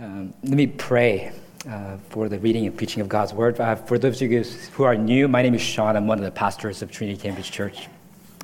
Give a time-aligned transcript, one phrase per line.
[0.00, 1.30] Um, let me pray
[1.68, 3.60] uh, for the reading and preaching of God's word.
[3.60, 4.42] Uh, for those of you
[4.72, 5.94] who are new, my name is Shawn.
[5.94, 7.86] I'm one of the pastors of Trinity Cambridge Church.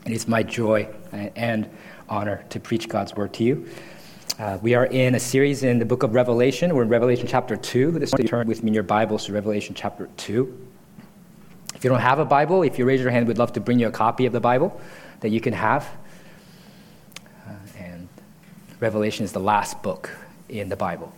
[0.04, 1.66] And it's my joy and
[2.10, 3.66] honor to preach God's word to you.
[4.38, 6.74] Uh, we are in a series in the book of Revelation.
[6.74, 7.92] We're in Revelation chapter 2.
[7.92, 10.68] This turn with me in your Bibles to Revelation chapter 2.
[11.74, 13.78] If you don't have a Bible, if you raise your hand, we'd love to bring
[13.78, 14.78] you a copy of the Bible
[15.20, 15.88] that you can have.
[17.48, 18.08] Uh, and
[18.78, 20.10] Revelation is the last book
[20.50, 21.14] in the Bible.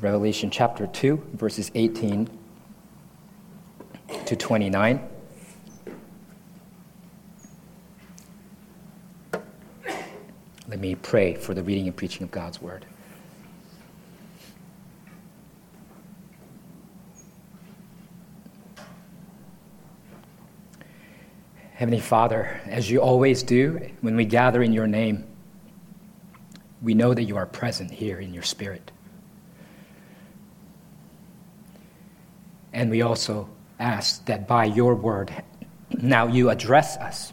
[0.00, 2.26] Revelation chapter 2, verses 18
[4.24, 5.08] to 29.
[10.68, 12.86] Let me pray for the reading and preaching of God's word.
[21.74, 25.26] Heavenly Father, as you always do when we gather in your name,
[26.80, 28.90] we know that you are present here in your spirit.
[32.72, 35.32] And we also ask that by your word,
[35.90, 37.32] now you address us.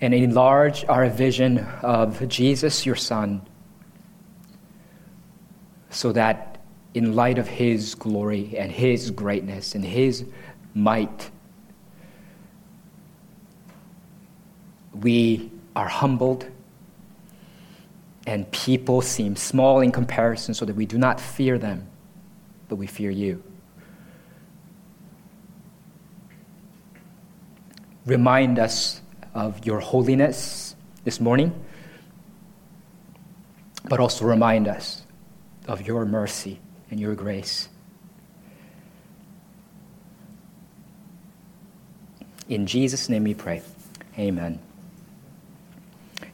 [0.00, 3.42] And enlarge our vision of Jesus, your Son,
[5.90, 6.58] so that
[6.94, 10.24] in light of his glory and his greatness and his
[10.74, 11.30] might,
[14.94, 16.46] we are humbled
[18.26, 21.89] and people seem small in comparison so that we do not fear them
[22.70, 23.42] but we fear you.
[28.06, 29.02] Remind us
[29.34, 31.52] of your holiness this morning,
[33.88, 35.02] but also remind us
[35.66, 36.60] of your mercy
[36.92, 37.68] and your grace.
[42.48, 43.62] In Jesus' name we pray.
[44.16, 44.60] Amen.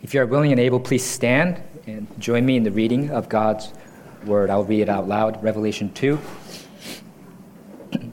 [0.03, 3.31] If you are willing and able, please stand and join me in the reading of
[3.31, 3.73] God's
[4.27, 4.51] word.
[4.51, 6.19] I'll read it out loud Revelation 2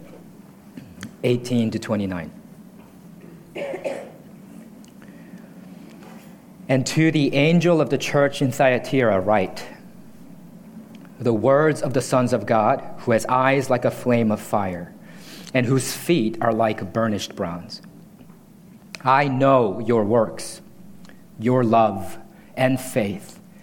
[1.23, 2.31] 18 to 29.
[6.69, 9.67] And to the angel of the church in Thyatira, write
[11.19, 14.93] the words of the sons of God, who has eyes like a flame of fire,
[15.53, 17.81] and whose feet are like burnished bronze.
[19.03, 20.61] I know your works,
[21.39, 22.17] your love
[22.55, 23.39] and faith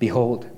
[0.00, 0.50] Behold,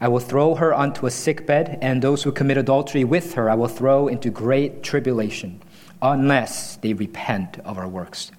[0.00, 3.54] I will throw her onto a sickbed, and those who commit adultery with her I
[3.54, 5.62] will throw into great tribulation,
[6.02, 8.32] unless they repent of her works.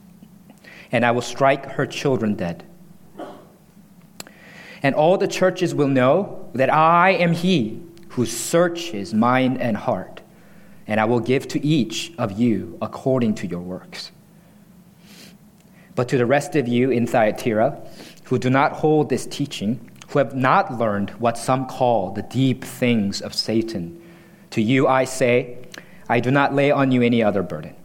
[0.91, 2.65] And I will strike her children dead.
[4.83, 10.21] And all the churches will know that I am he who searches mind and heart,
[10.87, 14.11] and I will give to each of you according to your works.
[15.95, 17.79] But to the rest of you in Thyatira,
[18.25, 22.63] who do not hold this teaching, who have not learned what some call the deep
[22.63, 24.01] things of Satan.
[24.51, 25.57] To you I say,
[26.07, 27.75] I do not lay on you any other burden.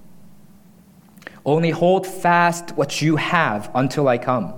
[1.44, 4.55] Only hold fast what you have until I come.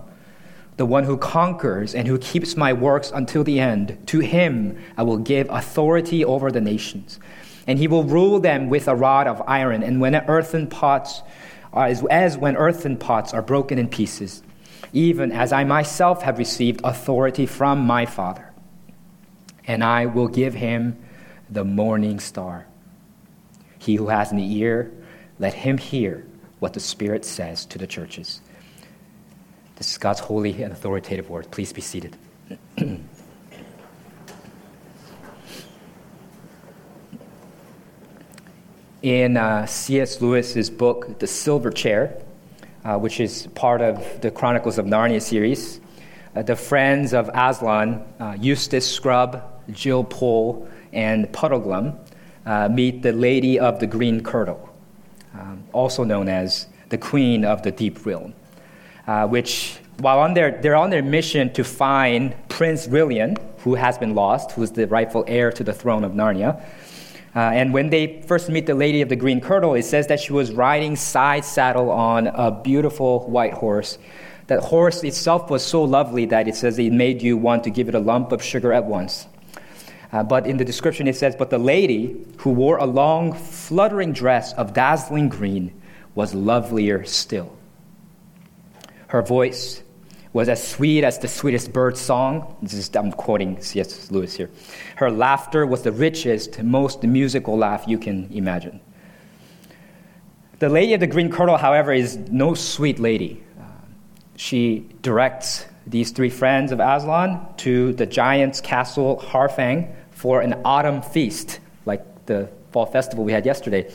[0.76, 5.02] The one who conquers and who keeps my works until the end, to him I
[5.04, 7.18] will give authority over the nations.
[7.66, 11.22] And he will rule them with a rod of iron, and when earthen pots,
[11.74, 14.42] as, when earthen pots are broken in pieces
[14.94, 18.52] even as I myself have received authority from my Father.
[19.66, 20.96] And I will give him
[21.50, 22.66] the morning star.
[23.78, 24.92] He who has an ear,
[25.38, 26.24] let him hear
[26.60, 28.40] what the Spirit says to the churches.
[29.76, 31.50] This is God's holy and authoritative word.
[31.50, 32.16] Please be seated.
[39.02, 40.22] In uh, C.S.
[40.22, 42.22] Lewis's book, The Silver Chair,
[42.84, 45.80] uh, which is part of the Chronicles of Narnia series.
[46.36, 51.96] Uh, the friends of Aslan, uh, Eustace Scrubb, Jill Pole, and Puddleglum,
[52.46, 54.68] uh, meet the Lady of the Green Kirtle,
[55.34, 58.34] um, also known as the Queen of the Deep Realm,
[59.06, 63.96] uh, which, while on their, they're on their mission to find Prince Rilian, who has
[63.96, 66.62] been lost, who is the rightful heir to the throne of Narnia,
[67.34, 70.20] uh, and when they first meet the lady of the green kirtle, it says that
[70.20, 73.98] she was riding side saddle on a beautiful white horse,
[74.46, 77.88] That horse itself was so lovely that it says it made you want to give
[77.88, 79.26] it a lump of sugar at once.
[80.12, 84.12] Uh, but in the description it says, But the lady who wore a long, fluttering
[84.12, 85.72] dress of dazzling green
[86.14, 87.56] was lovelier still.
[89.08, 89.83] Her voice
[90.34, 92.56] was as sweet as the sweetest bird song.
[92.60, 94.10] This is, I'm quoting C.S.
[94.10, 94.50] Lewis here.
[94.96, 98.80] Her laughter was the richest, most musical laugh you can imagine.
[100.58, 103.44] The lady of the green kirtle, however, is no sweet lady.
[103.58, 103.62] Uh,
[104.34, 111.00] she directs these three friends of Aslan to the giant's castle, Harfang, for an autumn
[111.00, 113.92] feast, like the fall festival we had yesterday.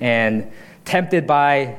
[0.00, 0.50] And
[0.86, 1.78] tempted by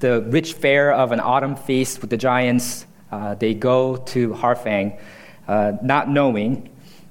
[0.00, 2.84] the rich fare of an autumn feast with the giants,
[3.14, 4.98] uh, they go to Harfang,
[5.46, 6.68] uh, not knowing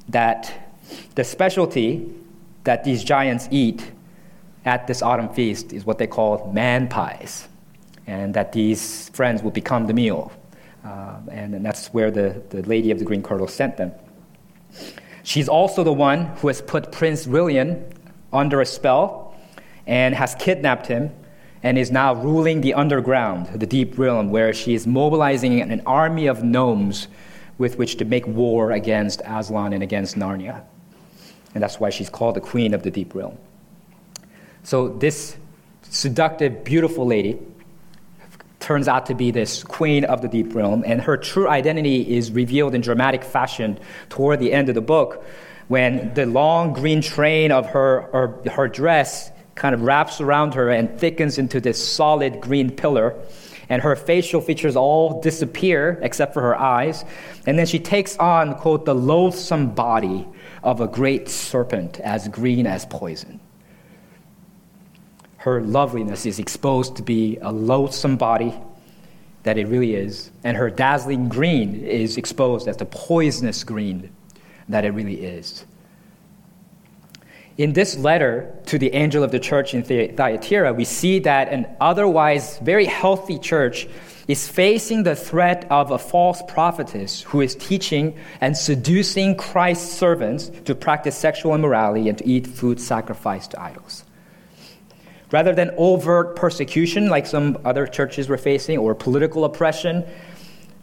[0.09, 0.51] that
[1.15, 2.13] the specialty
[2.65, 3.91] that these giants eat
[4.65, 7.47] at this autumn feast is what they call man pies,
[8.05, 10.31] and that these friends will become the meal.
[10.83, 13.94] Uh, and, and, that's where the, the lady of the green kirtle sent them.
[15.23, 17.89] She's also the one who has put Prince Rilian
[18.33, 19.33] under a spell
[19.88, 21.11] and has kidnapped him
[21.63, 26.27] and is now ruling the underground, the deep realm, where she is mobilizing an army
[26.27, 27.07] of gnomes
[27.57, 30.63] with which to make war against Aslan and against Narnia.
[31.56, 33.38] And that's why she's called the queen of the deep realm.
[34.63, 35.38] So, this
[35.83, 37.39] seductive, beautiful lady
[38.59, 42.31] turns out to be this queen of the deep realm, and her true identity is
[42.31, 45.24] revealed in dramatic fashion toward the end of the book
[45.68, 50.69] when the long green train of her, her, her dress kind of wraps around her
[50.69, 53.15] and thickens into this solid green pillar
[53.69, 57.05] and her facial features all disappear except for her eyes.
[57.45, 60.27] And then she takes on, quote, the loathsome body
[60.63, 63.39] of a great serpent as green as poison
[65.44, 68.57] her loveliness is exposed to be a loathsome body
[69.44, 74.09] that it really is, and her dazzling green is exposed as the poisonous green
[74.69, 75.65] that it really is.
[77.57, 81.67] In this letter to the angel of the church in Thyatira, we see that an
[81.79, 83.88] otherwise very healthy church
[84.27, 90.50] is facing the threat of a false prophetess who is teaching and seducing Christ's servants
[90.65, 94.03] to practice sexual immorality and to eat food sacrificed to idols.
[95.31, 100.03] Rather than overt persecution like some other churches were facing or political oppression,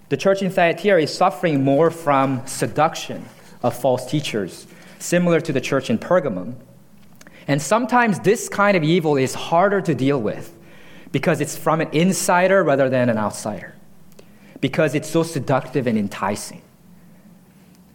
[0.08, 3.24] the church in Thyatira is suffering more from seduction
[3.62, 4.66] of false teachers,
[5.00, 6.54] similar to the church in Pergamum.
[7.48, 10.56] And sometimes this kind of evil is harder to deal with
[11.12, 13.74] because it's from an insider rather than an outsider,
[14.60, 16.62] because it's so seductive and enticing.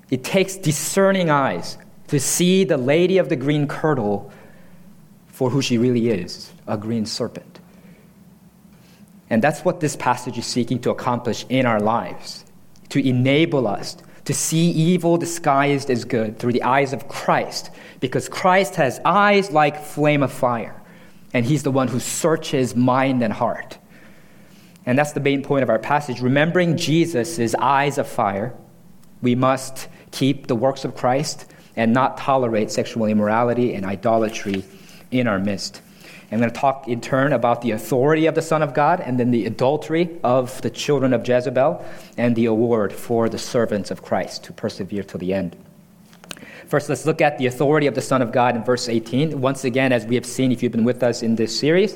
[0.10, 4.32] It takes discerning eyes to see the lady of the green kirtle
[5.28, 7.60] for who she really is a green serpent.
[9.30, 12.46] And that's what this passage is seeking to accomplish in our lives
[12.90, 17.70] to enable us to see evil disguised as good through the eyes of Christ,
[18.00, 20.82] because Christ has eyes like flame of fire,
[21.34, 23.78] and he's the one who searches mind and heart.
[24.86, 26.22] And that's the main point of our passage.
[26.22, 28.54] Remembering Jesus' eyes of fire,
[29.22, 34.64] we must keep the works of Christ and not tolerate sexual immorality and idolatry
[35.12, 35.82] in our midst.
[36.32, 39.20] I'm going to talk in turn about the authority of the Son of God and
[39.20, 41.86] then the adultery of the children of Jezebel
[42.18, 45.56] and the award for the servants of Christ to persevere to the end.
[46.68, 49.40] First, let's look at the authority of the Son of God in verse 18.
[49.40, 51.96] Once again, as we have seen if you've been with us in this series,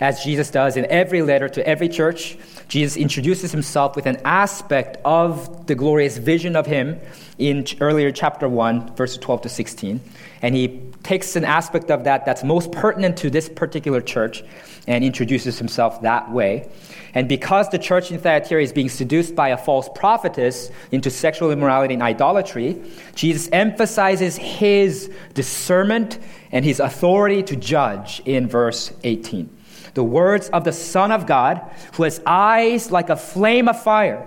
[0.00, 2.36] as Jesus does in every letter to every church,
[2.68, 7.00] Jesus introduces himself with an aspect of the glorious vision of him
[7.38, 10.00] in earlier chapter 1, verses 12 to 16.
[10.42, 14.42] And he takes an aspect of that that's most pertinent to this particular church
[14.86, 16.68] and introduces himself that way.
[17.14, 21.50] And because the church in Thyatira is being seduced by a false prophetess into sexual
[21.50, 22.82] immorality and idolatry,
[23.14, 26.18] Jesus emphasizes his discernment
[26.52, 29.55] and his authority to judge in verse 18
[29.96, 31.60] the words of the Son of God,
[31.94, 34.24] who has eyes like a flame of fire,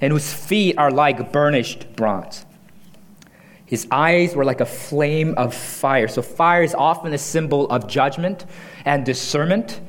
[0.00, 2.44] and whose feet are like burnished bronze.
[3.66, 6.08] His eyes were like a flame of fire.
[6.08, 8.44] So, fire is often a symbol of judgment
[8.84, 9.80] and discernment.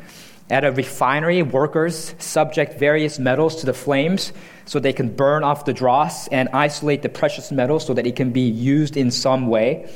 [0.49, 4.33] At a refinery, workers subject various metals to the flames
[4.65, 8.17] so they can burn off the dross and isolate the precious metals so that it
[8.17, 9.89] can be used in some way.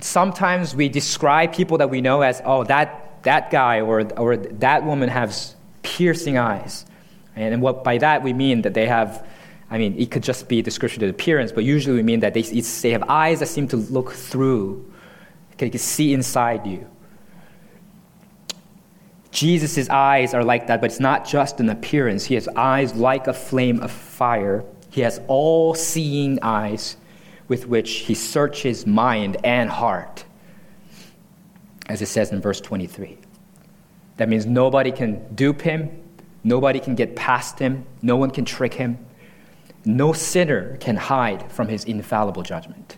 [0.00, 4.84] Sometimes we describe people that we know as, oh, that that guy or, or that
[4.84, 6.86] woman has piercing eyes.
[7.34, 9.26] And what by that we mean that they have,
[9.70, 12.34] I mean, it could just be a description of appearance, but usually we mean that
[12.34, 14.92] they, they have eyes that seem to look through,
[15.58, 16.86] they can see inside you.
[19.30, 22.24] Jesus' eyes are like that, but it's not just an appearance.
[22.26, 24.62] He has eyes like a flame of fire.
[24.90, 26.96] He has all seeing eyes
[27.48, 30.24] with which he searches mind and heart,
[31.92, 33.18] as it says in verse 23.
[34.16, 35.90] That means nobody can dupe him,
[36.42, 38.96] nobody can get past him, no one can trick him,
[39.84, 42.96] no sinner can hide from his infallible judgment.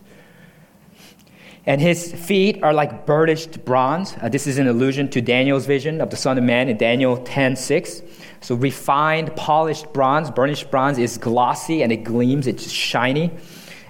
[1.65, 4.15] And his feet are like burnished bronze.
[4.21, 7.17] Uh, this is an allusion to Daniel's vision of the Son of Man in Daniel
[7.17, 8.01] 10 6.
[8.39, 13.31] So, refined, polished bronze, burnished bronze is glossy and it gleams, it's shiny,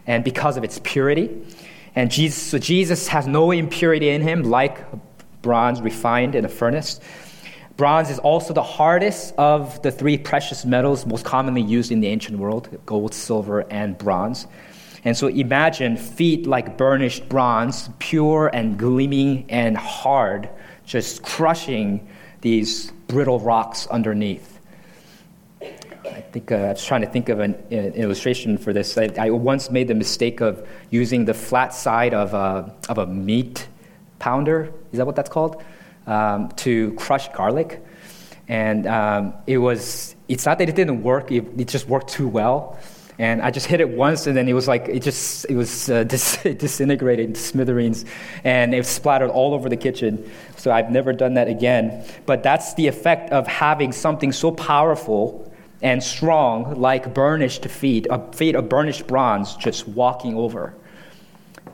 [0.08, 1.30] and because of its purity.
[1.96, 4.86] And Jesus, so Jesus has no impurity in him, like
[5.42, 7.00] bronze refined in a furnace.
[7.78, 12.08] Bronze is also the hardest of the three precious metals most commonly used in the
[12.08, 14.48] ancient world gold, silver, and bronze.
[15.04, 20.50] And so imagine feet like burnished bronze, pure and gleaming and hard,
[20.86, 22.08] just crushing
[22.42, 24.55] these brittle rocks underneath.
[26.08, 28.98] I think uh, I was trying to think of an, an illustration for this.
[28.98, 33.08] I, I, once made the mistake of using the flat side of a, of a
[33.08, 33.68] meat
[34.20, 34.72] pounder.
[34.92, 35.64] Is that what that's called?
[36.08, 37.84] Um, to crush garlic.
[38.48, 42.28] And um, it was, it's not that it didn't work, it, it just worked too
[42.28, 42.78] well.
[43.18, 45.90] And I just hit it once, and then it was like it just it was
[45.90, 48.04] uh, dis- disintegrated into smithereens,
[48.44, 50.30] and it splattered all over the kitchen.
[50.58, 52.06] So I've never done that again.
[52.26, 55.50] But that's the effect of having something so powerful
[55.86, 60.74] and strong, like burnished feet, a feet of burnished bronze, just walking over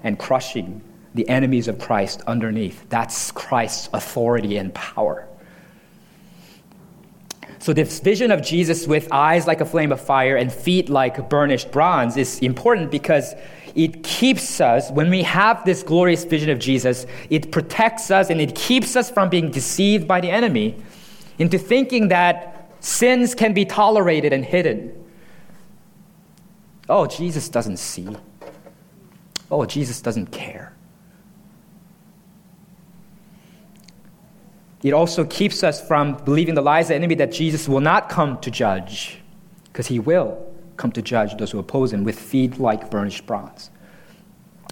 [0.04, 0.82] and crushing
[1.14, 2.86] the enemies of Christ underneath.
[2.90, 5.30] That's Christ's authority and power.
[7.60, 11.30] So, this vision of Jesus with eyes like a flame of fire and feet like
[11.30, 13.34] burnished bronze is important because
[13.76, 18.42] it keeps us, when we have this glorious vision of Jesus, it protects us and
[18.42, 20.76] it keeps us from being deceived by the enemy
[21.40, 24.92] into thinking that sins can be tolerated and hidden.
[26.90, 28.18] Oh, Jesus doesn't see.
[29.50, 30.74] Oh, Jesus doesn't care.
[34.84, 38.10] It also keeps us from believing the lies of the enemy that Jesus will not
[38.10, 39.20] come to judge,
[39.66, 43.70] because he will come to judge those who oppose him with feet like burnished bronze.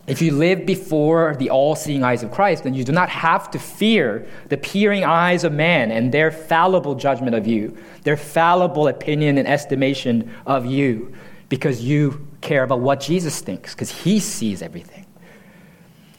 [0.09, 3.51] If you live before the all seeing eyes of Christ, then you do not have
[3.51, 8.87] to fear the peering eyes of man and their fallible judgment of you, their fallible
[8.87, 11.13] opinion and estimation of you,
[11.47, 15.05] because you care about what Jesus thinks, because he sees everything.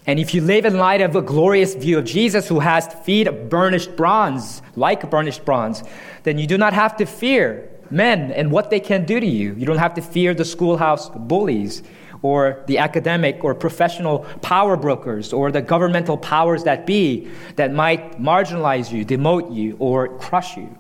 [0.07, 3.27] And if you live in light of a glorious view of Jesus who has feet
[3.27, 5.83] of burnished bronze, like burnished bronze,
[6.23, 9.53] then you do not have to fear men and what they can do to you.
[9.55, 11.83] You don't have to fear the schoolhouse bullies
[12.23, 18.21] or the academic or professional power brokers or the governmental powers that be that might
[18.21, 20.77] marginalize you, demote you, or crush you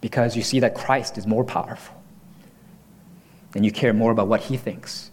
[0.00, 2.02] because you see that Christ is more powerful
[3.54, 5.10] and you care more about what he thinks.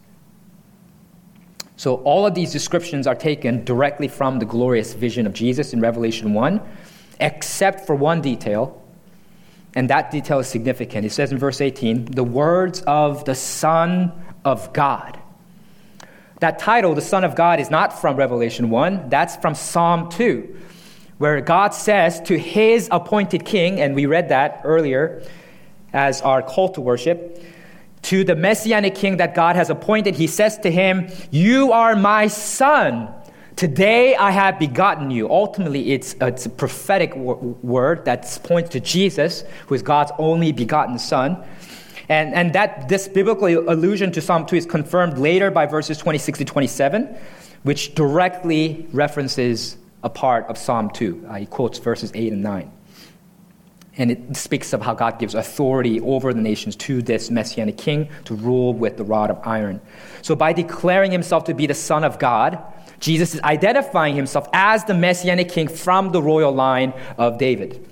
[1.76, 5.80] So, all of these descriptions are taken directly from the glorious vision of Jesus in
[5.80, 6.60] Revelation 1,
[7.20, 8.82] except for one detail,
[9.74, 11.06] and that detail is significant.
[11.06, 14.12] It says in verse 18, the words of the Son
[14.44, 15.18] of God.
[16.40, 20.56] That title, the Son of God, is not from Revelation 1, that's from Psalm 2,
[21.18, 25.22] where God says to his appointed king, and we read that earlier
[25.92, 27.42] as our call to worship
[28.02, 32.28] to the messianic king that God has appointed, he says to him, You are my
[32.28, 33.12] son.
[33.56, 35.28] Today I have begotten you.
[35.28, 40.98] Ultimately, it's, it's a prophetic word that points to Jesus, who is God's only begotten
[40.98, 41.44] son.
[42.10, 46.40] And, and that this biblical allusion to Psalm 2 is confirmed later by verses 26
[46.40, 47.16] to 27,
[47.62, 51.26] which directly references a part of Psalm 2.
[51.28, 52.72] Uh, he quotes verses 8 and 9.
[53.96, 58.08] And it speaks of how God gives authority over the nations to this messianic king
[58.24, 59.80] to rule with the rod of iron.
[60.22, 62.60] So, by declaring himself to be the Son of God,
[62.98, 67.86] Jesus is identifying himself as the messianic king from the royal line of David.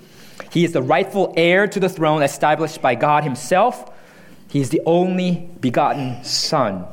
[0.51, 3.93] He is the rightful heir to the throne established by God himself.
[4.49, 6.85] He is the only begotten Son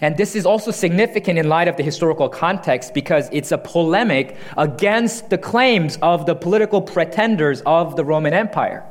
[0.00, 4.36] and this is also significant in light of the historical context because it's a polemic
[4.56, 8.84] against the claims of the political pretenders of the Roman Empire.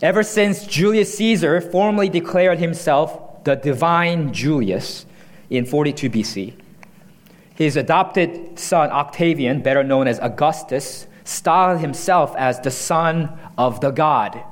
[0.00, 5.04] Ever since Julius Caesar formally declared himself the divine Julius
[5.50, 6.54] in 42 BC,
[7.54, 13.90] his adopted son Octavian, better known as Augustus, styled himself as the son of the
[13.90, 14.42] God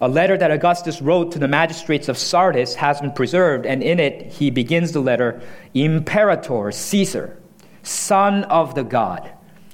[0.00, 4.00] a letter that Augustus wrote to the magistrates of Sardis has been preserved, and in
[4.00, 5.40] it he begins the letter
[5.72, 7.38] Imperator Caesar,
[7.82, 9.30] son of the god,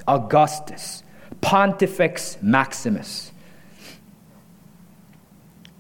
[0.07, 1.03] Augustus,
[1.41, 3.33] Pontifex Maximus.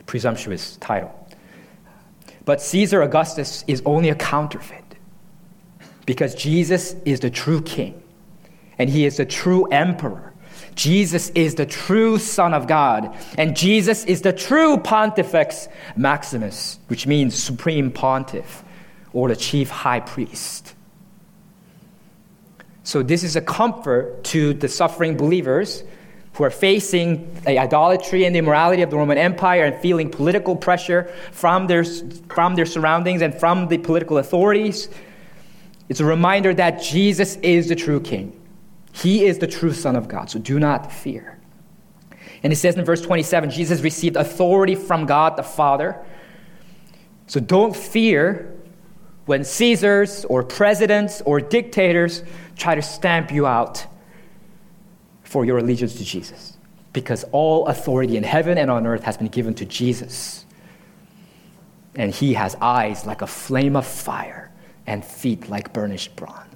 [0.06, 1.14] Presumptuous title.
[2.44, 4.84] But Caesar Augustus is only a counterfeit
[6.06, 8.02] because Jesus is the true king
[8.78, 10.29] and he is the true emperor.
[10.80, 17.06] Jesus is the true Son of God, and Jesus is the true Pontifex Maximus, which
[17.06, 18.64] means supreme pontiff
[19.12, 20.74] or the chief high priest.
[22.82, 25.84] So, this is a comfort to the suffering believers
[26.32, 30.56] who are facing the idolatry and the immorality of the Roman Empire and feeling political
[30.56, 34.88] pressure from their, from their surroundings and from the political authorities.
[35.90, 38.39] It's a reminder that Jesus is the true king.
[38.92, 41.38] He is the true Son of God, so do not fear.
[42.42, 45.96] And it says in verse 27 Jesus received authority from God the Father.
[47.26, 48.56] So don't fear
[49.26, 52.24] when Caesars or presidents or dictators
[52.56, 53.86] try to stamp you out
[55.22, 56.56] for your allegiance to Jesus.
[56.92, 60.44] Because all authority in heaven and on earth has been given to Jesus.
[61.94, 64.50] And he has eyes like a flame of fire
[64.86, 66.49] and feet like burnished bronze.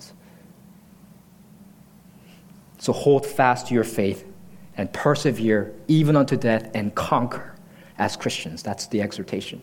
[2.85, 4.31] So hold fast to your faith
[4.76, 7.55] and persevere even unto death and conquer
[7.97, 8.62] as Christians.
[8.62, 9.62] That's the exhortation.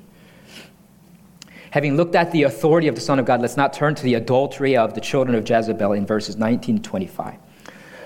[1.70, 4.16] Having looked at the authority of the Son of God, let's not turn to the
[4.16, 7.36] adultery of the children of Jezebel in verses 19 to 25.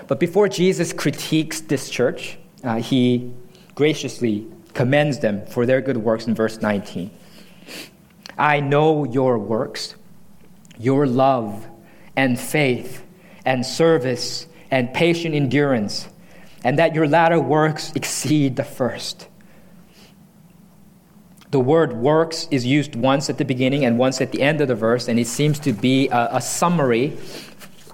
[0.06, 3.32] But before Jesus critiques this church, uh, he
[3.74, 7.10] graciously commends them for their good works in verse 19.
[8.36, 9.94] I know your works,
[10.78, 11.66] your love
[12.16, 13.02] and faith
[13.46, 16.08] and service and patient endurance,
[16.64, 19.28] and that your latter works exceed the first.
[21.52, 24.68] The word works is used once at the beginning and once at the end of
[24.68, 27.16] the verse, and it seems to be a, a summary,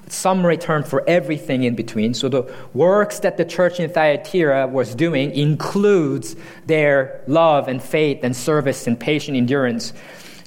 [0.08, 2.14] summary term for everything in between.
[2.14, 6.34] So the works that the church in Thyatira was doing includes
[6.66, 9.92] their love and faith and service and patient endurance.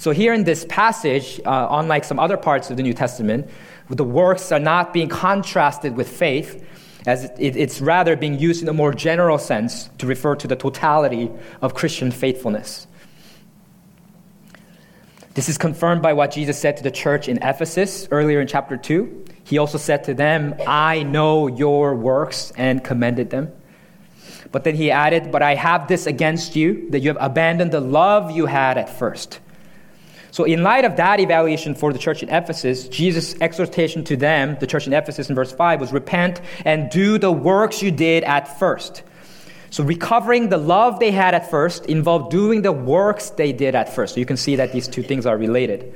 [0.05, 3.50] So here in this passage, uh, unlike some other parts of the New Testament,
[3.89, 6.63] the works are not being contrasted with faith,
[7.08, 10.56] as it, it's rather being used in a more general sense to refer to the
[10.56, 12.86] totality of Christian faithfulness.
[15.34, 18.77] This is confirmed by what Jesus said to the church in Ephesus earlier in chapter
[18.77, 19.25] 2.
[19.43, 23.51] He also said to them, I know your works, and commended them.
[24.51, 27.82] But then he added, But I have this against you, that you have abandoned the
[27.82, 29.39] love you had at first.
[30.36, 34.58] So, in light of that evaluation for the church in Ephesus, Jesus' exhortation to them,
[34.60, 38.26] the church in Ephesus in verse 5, was repent and do the works you did
[38.26, 39.04] at first.
[39.69, 43.95] So, recovering the love they had at first involved doing the works they did at
[43.95, 44.15] first.
[44.15, 45.95] So, you can see that these two things are related.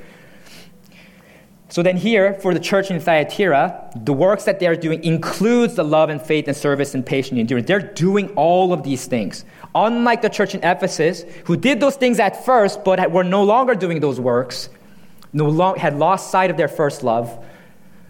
[1.70, 5.76] So then here, for the church in Thyatira, the works that they are doing includes
[5.76, 7.68] the love and faith and service and patience and endurance.
[7.68, 9.44] They're doing all of these things.
[9.74, 13.74] Unlike the church in Ephesus, who did those things at first, but were no longer
[13.74, 14.68] doing those works,
[15.32, 17.44] no long, had lost sight of their first love,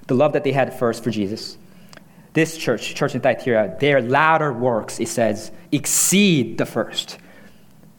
[0.06, 1.58] the love that they had first for Jesus.
[2.32, 7.18] This church, church in Thyatira, their latter works, it says, exceed the first.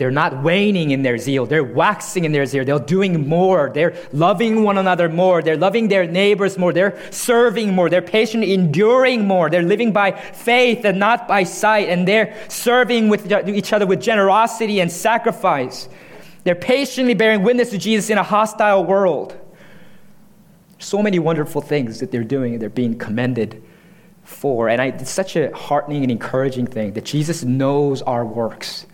[0.02, 1.46] They're not waning in their zeal.
[1.46, 2.66] They're waxing in their zeal.
[2.66, 3.70] They're doing more.
[3.72, 5.44] They're loving one another more.
[5.44, 6.74] They're loving their neighbors more.
[6.74, 7.88] They're serving more.
[7.88, 9.52] They're patiently enduring more.
[9.52, 11.88] They're living by faith and not by sight.
[11.90, 15.88] And they're serving with each other with generosity and sacrifice.
[16.46, 19.40] They're patiently bearing witness to Jesus in a hostile world.
[20.80, 23.62] So many wonderful things that they're doing they're being commended
[24.24, 24.68] for.
[24.68, 28.88] And I, it's such a heartening and encouraging thing that Jesus knows our works.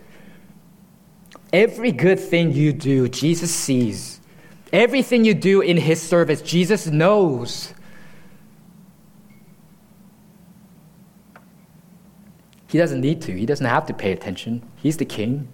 [1.53, 4.19] Every good thing you do, Jesus sees.
[4.73, 7.73] Everything you do in His service, Jesus knows.
[12.67, 14.61] He doesn't need to, He doesn't have to pay attention.
[14.75, 15.47] He's the king.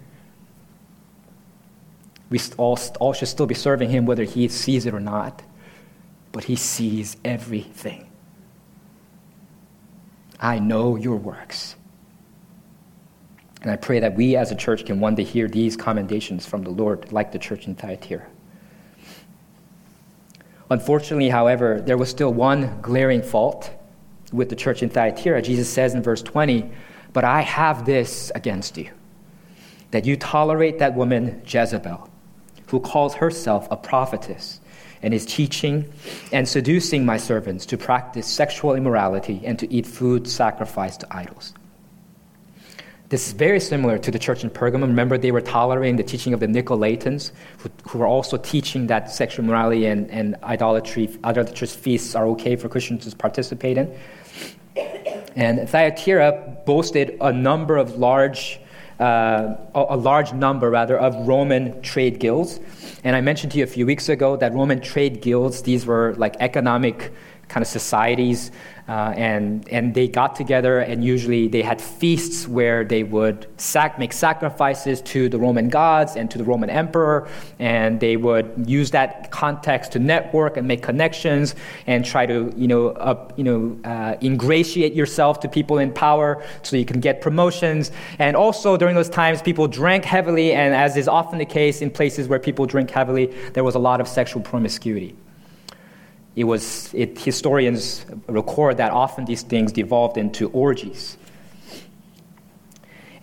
[2.28, 5.42] We all, all should still be serving Him whether He sees it or not,
[6.32, 8.10] but He sees everything.
[10.40, 11.76] I know your works.
[13.64, 16.64] And I pray that we as a church can one day hear these commendations from
[16.64, 18.26] the Lord, like the church in Thyatira.
[20.68, 23.70] Unfortunately, however, there was still one glaring fault
[24.34, 25.40] with the church in Thyatira.
[25.40, 26.70] Jesus says in verse 20,
[27.14, 28.90] But I have this against you,
[29.92, 32.10] that you tolerate that woman Jezebel,
[32.68, 34.60] who calls herself a prophetess
[35.00, 35.90] and is teaching
[36.32, 41.54] and seducing my servants to practice sexual immorality and to eat food sacrificed to idols.
[43.10, 44.82] This is very similar to the church in Pergamum.
[44.82, 49.10] Remember, they were tolerating the teaching of the Nicolaitans, who, who were also teaching that
[49.10, 53.94] sexual morality and, and idolatry, idolatrous feasts are okay for Christians to participate in.
[55.36, 58.58] And Thyatira boasted a number of large,
[58.98, 62.58] uh, a large number rather, of Roman trade guilds.
[63.04, 66.14] And I mentioned to you a few weeks ago that Roman trade guilds, these were
[66.16, 67.12] like economic
[67.48, 68.50] kind of societies
[68.88, 73.98] uh, and, and they got together, and usually they had feasts where they would sac-
[73.98, 77.26] make sacrifices to the Roman gods and to the Roman emperor,
[77.58, 81.54] and they would use that context to network and make connections
[81.86, 86.44] and try to, you know, uh, you know uh, ingratiate yourself to people in power
[86.62, 87.90] so you can get promotions.
[88.18, 91.90] And also during those times, people drank heavily, and as is often the case in
[91.90, 95.16] places where people drink heavily, there was a lot of sexual promiscuity.
[96.36, 101.16] It was, it, historians record that often these things devolved into orgies.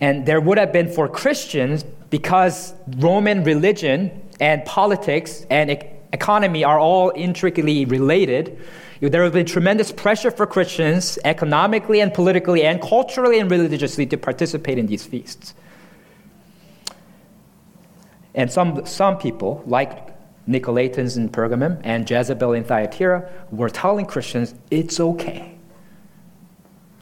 [0.00, 5.70] And there would have been for Christians, because Roman religion and politics and
[6.12, 8.58] economy are all intricately related,
[9.00, 14.06] there would have been tremendous pressure for Christians, economically and politically and culturally and religiously,
[14.06, 15.54] to participate in these feasts.
[18.34, 20.08] And some, some people, like
[20.48, 25.56] Nicolaitans in Pergamum and Jezebel in Thyatira were telling Christians it's okay.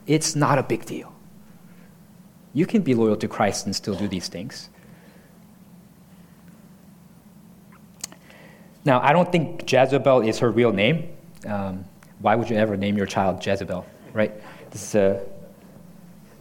[0.06, 1.12] It's not a big deal.
[2.52, 4.68] You can be loyal to Christ and still do these things.
[8.84, 11.08] Now, I don't think Jezebel is her real name.
[11.46, 11.84] Um,
[12.18, 14.32] why would you ever name your child Jezebel, right?
[14.70, 15.26] This is a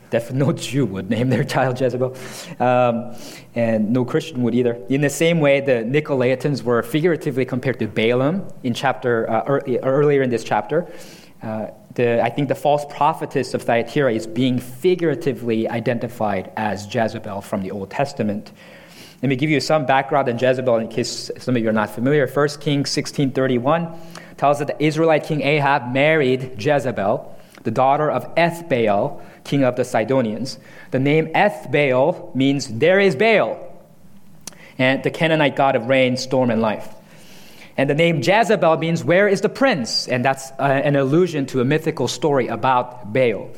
[0.09, 2.15] Definitely no Jew would name their child Jezebel,
[2.59, 3.15] um,
[3.55, 4.75] and no Christian would either.
[4.89, 10.21] In the same way, the Nicolaitans were figuratively compared to Balaam in chapter uh, earlier
[10.21, 10.87] in this chapter.
[11.41, 17.41] Uh, the, I think the false prophetess of Thyatira is being figuratively identified as Jezebel
[17.41, 18.51] from the Old Testament.
[19.21, 21.89] Let me give you some background on Jezebel in case some of you are not
[21.89, 22.25] familiar.
[22.25, 23.97] 1 Kings 16:31
[24.37, 29.83] tells that the Israelite king Ahab married Jezebel, the daughter of Ethbaal, king of the
[29.83, 30.59] Sidonians.
[30.91, 33.57] The name Ethbaal means there is Baal,
[34.77, 36.87] and the Canaanite god of rain, storm, and life.
[37.75, 40.07] And the name Jezebel means where is the prince?
[40.07, 43.49] And that's uh, an allusion to a mythical story about Baal.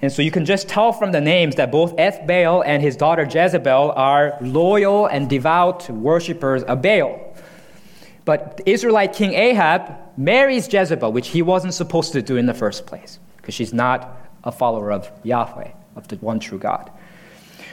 [0.00, 3.24] And so you can just tell from the names that both Ethbaal and his daughter
[3.24, 7.34] Jezebel are loyal and devout worshippers of Baal.
[8.24, 12.86] But Israelite king Ahab marries Jezebel, which he wasn't supposed to do in the first
[12.86, 16.90] place, because she's not a follower of Yahweh, of the one true God.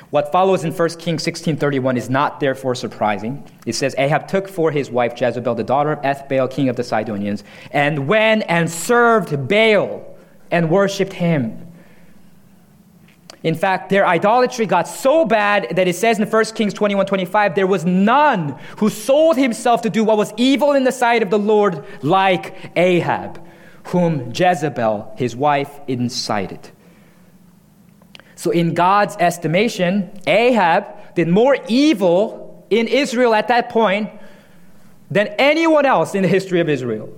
[0.10, 3.44] What follows in 1 Kings 16:31 is not therefore surprising.
[3.66, 6.84] It says Ahab took for his wife Jezebel, the daughter of Ethbaal, king of the
[6.84, 10.04] Sidonians, and went and served Baal
[10.52, 11.68] and worshipped him.
[13.44, 17.56] In fact, their idolatry got so bad that it says in 1 Kings 21 25,
[17.56, 21.30] there was none who sold himself to do what was evil in the sight of
[21.30, 23.42] the Lord like Ahab
[23.92, 26.70] whom Jezebel, his wife, incited.
[28.36, 34.10] So, in God's estimation, Ahab did more evil in Israel at that point
[35.12, 37.14] than anyone else in the history of Israel.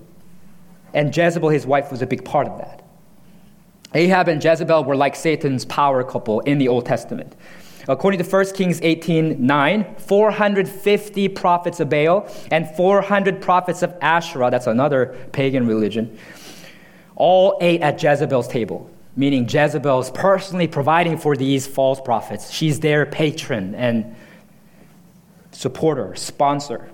[0.96, 2.84] And Jezebel, his wife, was a big part of that.
[3.94, 7.36] Ahab and Jezebel were like Satan's power couple in the Old Testament.
[7.88, 14.50] According to 1 Kings 18 9, 450 prophets of Baal and 400 prophets of Asherah,
[14.50, 16.18] that's another pagan religion,
[17.24, 22.52] all ate at Jezebel's table, meaning Jezebel is personally providing for these false prophets.
[22.52, 24.14] She's their patron and
[25.54, 26.90] supporter, sponsor.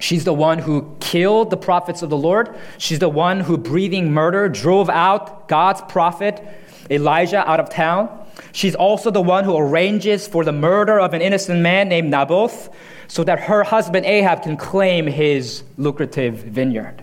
[0.00, 2.56] She's the one who killed the prophets of the Lord.
[2.78, 6.42] She's the one who, breathing murder, drove out God's prophet
[6.90, 8.08] Elijah out of town.
[8.52, 12.70] She's also the one who arranges for the murder of an innocent man named Naboth
[13.06, 17.01] so that her husband Ahab can claim his lucrative vineyard.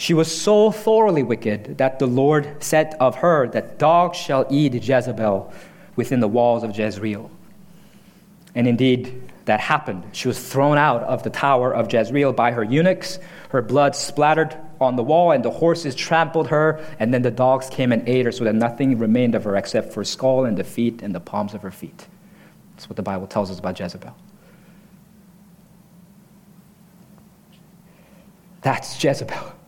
[0.00, 4.72] She was so thoroughly wicked that the Lord said of her that dogs shall eat
[4.72, 5.52] Jezebel
[5.94, 7.30] within the walls of Jezreel.
[8.54, 10.04] And indeed, that happened.
[10.12, 13.18] She was thrown out of the tower of Jezreel by her eunuchs.
[13.50, 17.68] Her blood splattered on the wall, and the horses trampled her, and then the dogs
[17.68, 20.64] came and ate her, so that nothing remained of her except for skull and the
[20.64, 22.06] feet and the palms of her feet.
[22.72, 24.16] That's what the Bible tells us about Jezebel.
[28.62, 29.59] That's Jezebel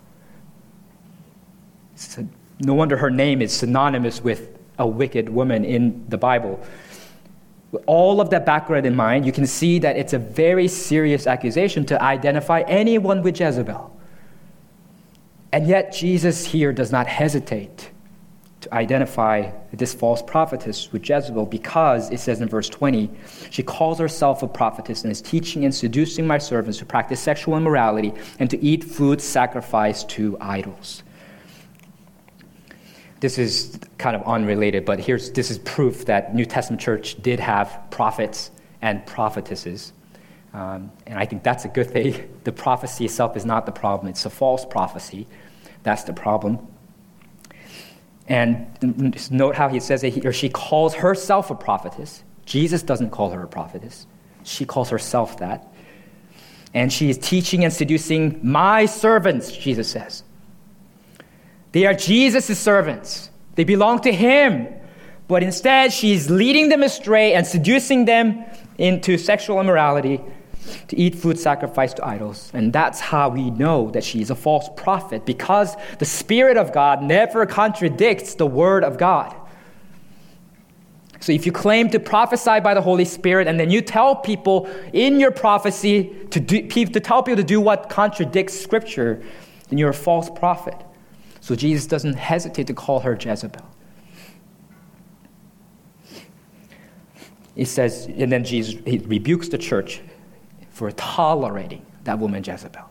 [2.61, 6.61] no wonder her name is synonymous with a wicked woman in the Bible.
[7.71, 11.27] With all of that background in mind, you can see that it's a very serious
[11.27, 13.89] accusation to identify anyone with Jezebel.
[15.53, 17.91] And yet, Jesus here does not hesitate
[18.63, 23.11] to identify this false prophetess with Jezebel because it says in verse 20,
[23.51, 27.57] she calls herself a prophetess and is teaching and seducing my servants to practice sexual
[27.57, 31.03] immorality and to eat food sacrificed to idols.
[33.23, 37.39] This is kind of unrelated, but here's this is proof that New Testament church did
[37.39, 38.51] have prophets
[38.83, 39.93] and prophetesses.
[40.53, 42.29] Um, and I think that's a good thing.
[42.43, 45.29] The prophecy itself is not the problem, it's a false prophecy.
[45.85, 46.67] That's the problem.
[48.27, 48.67] And
[49.31, 52.25] note how he says that he or she calls herself a prophetess.
[52.45, 54.09] Jesus doesn't call her a prophetess,
[54.43, 55.73] she calls herself that.
[56.75, 60.25] And she is teaching and seducing my servants, Jesus says.
[61.73, 64.69] They are Jesus' servants, they belong to him.
[65.29, 68.45] But instead, she's leading them astray and seducing them
[68.77, 70.21] into sexual immorality
[70.89, 72.51] to eat food sacrificed to idols.
[72.53, 76.73] And that's how we know that she is a false prophet because the Spirit of
[76.73, 79.35] God never contradicts the Word of God.
[81.21, 84.69] So if you claim to prophesy by the Holy Spirit and then you tell people
[84.93, 89.23] in your prophecy to, do, to tell people to do what contradicts Scripture,
[89.69, 90.75] then you're a false prophet.
[91.43, 93.67] So Jesus doesn't hesitate to call her Jezebel.
[97.57, 100.01] He says, and then Jesus he rebukes the church
[100.71, 102.89] for tolerating that woman Jezebel.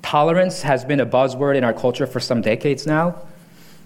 [0.00, 3.20] Tolerance has been a buzzword in our culture for some decades now,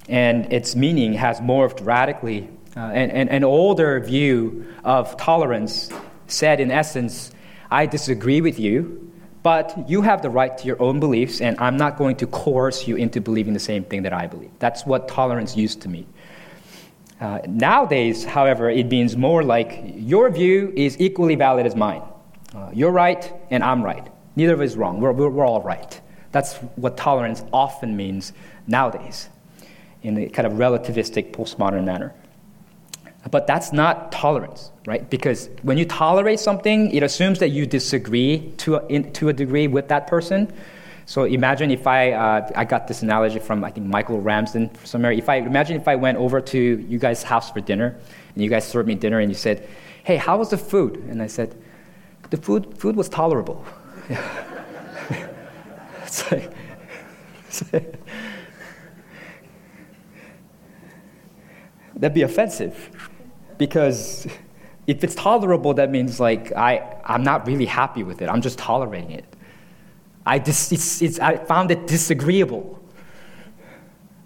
[0.09, 2.49] and its meaning has morphed radically.
[2.77, 5.91] Uh, and, and an older view of tolerance
[6.29, 7.33] said, in essence,
[7.69, 9.04] I disagree with you,
[9.45, 12.89] but you have the right to your own beliefs, and I'm not going to coerce
[12.89, 14.51] you into believing the same thing that I believe.
[14.59, 16.07] That's what tolerance used to mean.
[17.21, 22.01] Uh, nowadays, however, it means more like your view is equally valid as mine.
[22.55, 24.09] Uh, you're right, and I'm right.
[24.35, 24.99] Neither of us is wrong.
[24.99, 26.01] We're, we're, we're all right.
[26.33, 28.33] That's what tolerance often means
[28.67, 29.29] nowadays
[30.03, 32.15] in a kind of relativistic postmodern manner.
[33.31, 35.09] But that's not tolerance, right?
[35.09, 39.33] Because when you tolerate something, it assumes that you disagree to a, in, to a
[39.33, 40.53] degree with that person.
[41.07, 45.13] So imagine if I, uh, I got this analogy from, I think, Michael Ramsden somewhere.
[45.13, 47.97] If I, imagine if I went over to you guys' house for dinner,
[48.35, 49.69] and you guys served me dinner, and you said,
[50.03, 50.97] hey, how was the food?
[51.09, 51.57] And I said,
[52.31, 53.65] the food, food was tolerable.
[56.03, 56.51] it's like,
[57.49, 57.95] it's like
[61.97, 62.91] that'd be offensive.
[63.59, 64.27] Because
[64.87, 68.29] if it's tolerable, that means like I, I'm not really happy with it.
[68.29, 69.25] I'm just tolerating it.
[70.27, 72.81] I, dis- it's, it's, I found it disagreeable.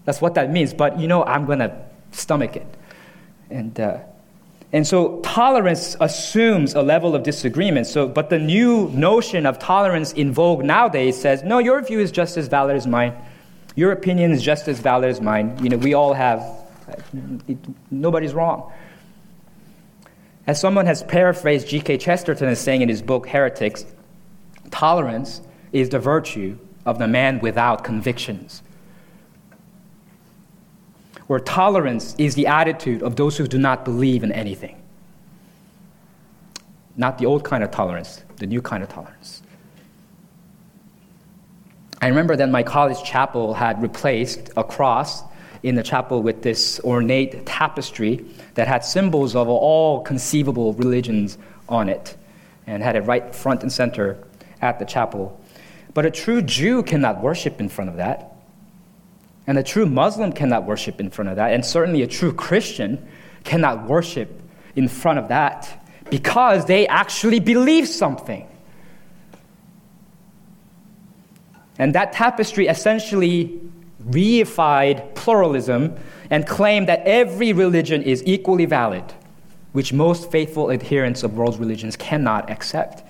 [0.04, 0.72] That's what that means.
[0.72, 1.76] But you know, I'm going to
[2.12, 2.66] stomach it.
[3.50, 3.98] And, uh,
[4.72, 7.86] and so tolerance assumes a level of disagreement.
[7.86, 12.10] So, but the new notion of tolerance in vogue nowadays says, no, your view is
[12.10, 13.14] just as valid as mine.
[13.76, 15.56] Your opinion is just as valid as mine.
[15.62, 16.42] You know, we all have,
[17.46, 17.56] it,
[17.90, 18.72] nobody's wrong.
[20.48, 21.98] As someone has paraphrased G.K.
[21.98, 23.84] Chesterton as saying in his book Heretics,
[24.70, 28.62] tolerance is the virtue of the man without convictions.
[31.26, 34.80] Where tolerance is the attitude of those who do not believe in anything.
[36.96, 39.42] Not the old kind of tolerance, the new kind of tolerance.
[42.00, 45.24] I remember that my college chapel had replaced a cross
[45.62, 51.88] in the chapel with this ornate tapestry that had symbols of all conceivable religions on
[51.88, 52.16] it
[52.66, 54.18] and had it right front and center
[54.60, 55.40] at the chapel.
[55.94, 58.36] But a true Jew cannot worship in front of that.
[59.46, 61.52] And a true Muslim cannot worship in front of that.
[61.52, 63.08] And certainly a true Christian
[63.44, 64.42] cannot worship
[64.76, 68.46] in front of that because they actually believe something.
[71.78, 73.60] And that tapestry essentially
[74.04, 75.96] reified pluralism
[76.30, 79.04] and claim that every religion is equally valid,
[79.72, 83.02] which most faithful adherents of world religions cannot accept.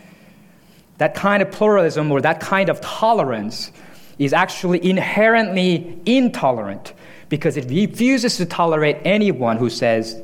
[0.99, 3.71] That kind of pluralism or that kind of tolerance
[4.19, 6.93] is actually inherently intolerant
[7.29, 10.21] because it refuses to tolerate anyone who says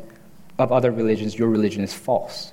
[0.58, 2.52] of other religions, your religion is false.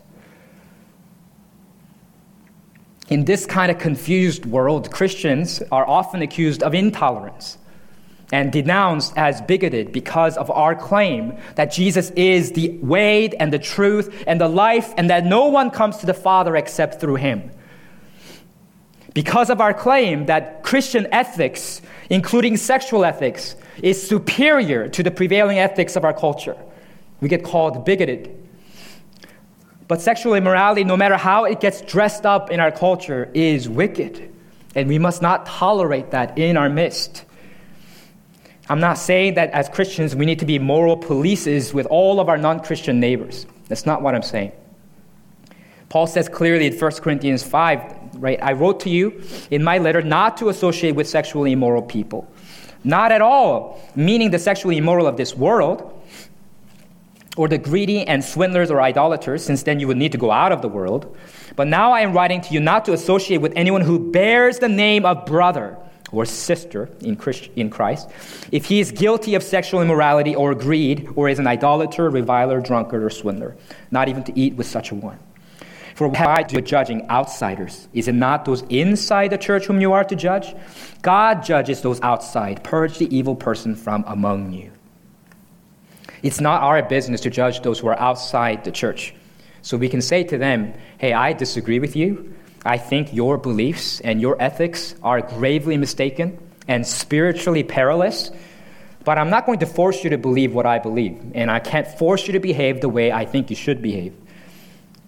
[3.09, 7.57] In this kind of confused world, Christians are often accused of intolerance
[8.31, 13.59] and denounced as bigoted because of our claim that Jesus is the way and the
[13.59, 17.51] truth and the life, and that no one comes to the Father except through him.
[19.13, 25.59] Because of our claim that Christian ethics, including sexual ethics, is superior to the prevailing
[25.59, 26.55] ethics of our culture,
[27.19, 28.37] we get called bigoted.
[29.89, 34.33] But sexual immorality, no matter how it gets dressed up in our culture, is wicked.
[34.73, 37.25] And we must not tolerate that in our midst.
[38.71, 42.29] I'm not saying that as Christians we need to be moral polices with all of
[42.29, 43.45] our non Christian neighbors.
[43.67, 44.53] That's not what I'm saying.
[45.89, 48.39] Paul says clearly in 1 Corinthians 5, right?
[48.41, 52.31] I wrote to you in my letter not to associate with sexually immoral people,
[52.85, 56.01] Not at all, meaning the sexually immoral of this world,
[57.35, 60.53] or the greedy and swindlers or idolaters, since then you would need to go out
[60.53, 61.13] of the world.
[61.57, 64.69] But now I am writing to you not to associate with anyone who bears the
[64.69, 65.77] name of brother
[66.11, 68.09] or sister in Christ,
[68.51, 73.03] if he is guilty of sexual immorality or greed, or is an idolater, reviler, drunkard,
[73.03, 73.55] or swindler,
[73.91, 75.19] not even to eat with such a one.
[75.95, 77.87] For why do judging outsiders?
[77.93, 80.55] Is it not those inside the church whom you are to judge?
[81.01, 82.63] God judges those outside.
[82.63, 84.71] Purge the evil person from among you.
[86.23, 89.13] It's not our business to judge those who are outside the church.
[89.61, 92.33] So we can say to them, hey, I disagree with you.
[92.63, 98.31] I think your beliefs and your ethics are gravely mistaken and spiritually perilous.
[99.03, 101.87] But I'm not going to force you to believe what I believe, and I can't
[101.87, 104.13] force you to behave the way I think you should behave.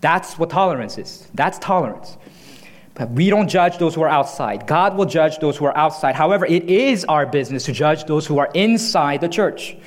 [0.02, 1.28] That's what tolerance is.
[1.36, 2.18] That's tolerance.
[2.96, 4.68] But we don't judge those who are outside.
[4.68, 6.16] God will judge those who are outside.
[6.16, 9.78] However, it is our business to judge those who are inside the church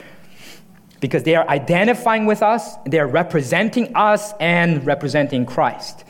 [1.01, 6.06] because they are identifying with us, they are representing us and representing Christ.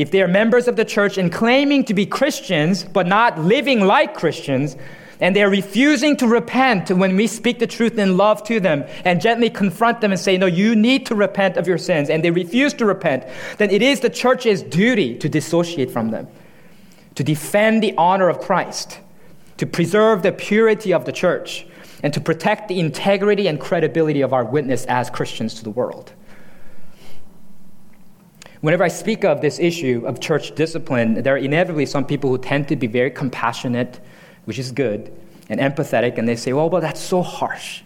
[0.00, 3.82] If they are members of the church and claiming to be Christians but not living
[3.82, 4.74] like Christians,
[5.20, 9.20] and they're refusing to repent when we speak the truth in love to them and
[9.20, 12.30] gently confront them and say, No, you need to repent of your sins, and they
[12.30, 13.24] refuse to repent,
[13.58, 16.28] then it is the church's duty to dissociate from them,
[17.16, 19.00] to defend the honor of Christ,
[19.58, 21.66] to preserve the purity of the church,
[22.02, 26.14] and to protect the integrity and credibility of our witness as Christians to the world.
[28.60, 32.38] Whenever I speak of this issue of church discipline, there are inevitably some people who
[32.38, 34.00] tend to be very compassionate,
[34.44, 35.12] which is good,
[35.48, 37.82] and empathetic, and they say, oh, well, but that's so harsh.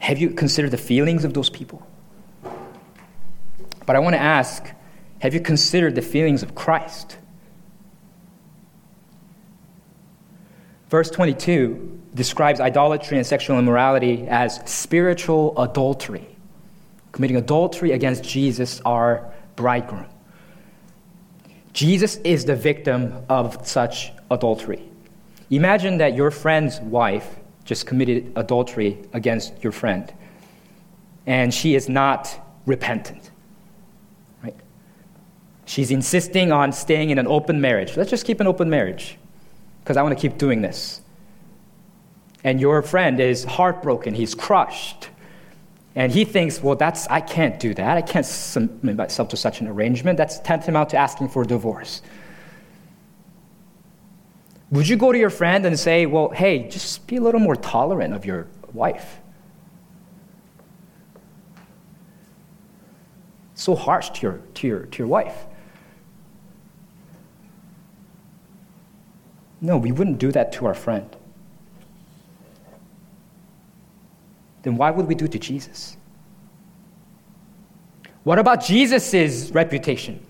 [0.00, 1.86] Have you considered the feelings of those people?
[3.86, 4.72] But I want to ask
[5.20, 7.18] have you considered the feelings of Christ?
[10.88, 16.37] Verse 22 describes idolatry and sexual immorality as spiritual adultery,
[17.18, 20.06] committing adultery against Jesus, our bridegroom.
[21.72, 24.88] Jesus is the victim of such adultery.
[25.50, 27.28] Imagine that your friend's wife
[27.64, 30.14] just committed adultery against your friend,
[31.26, 33.32] and she is not repentant.
[34.44, 34.54] Right?
[35.66, 37.96] She's insisting on staying in an open marriage.
[37.96, 39.18] Let's just keep an open marriage
[39.82, 41.00] because I want to keep doing this.
[42.44, 45.08] And your friend is heartbroken, he's crushed.
[45.98, 47.96] And he thinks, well, that's, I can't do that.
[47.96, 50.16] I can't submit myself to such an arrangement.
[50.16, 52.02] That's tantamount to asking for a divorce.
[54.70, 57.56] Would you go to your friend and say, well, hey, just be a little more
[57.56, 59.18] tolerant of your wife?
[63.56, 65.46] So harsh to your, to your, to your wife.
[69.60, 71.16] No, we wouldn't do that to our friend.
[74.62, 75.96] Then why would we do to Jesus?
[78.24, 80.24] What about Jesus' reputation?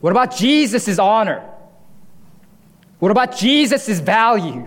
[0.00, 1.44] What about Jesus' honor?
[2.98, 4.66] What about Jesus' value?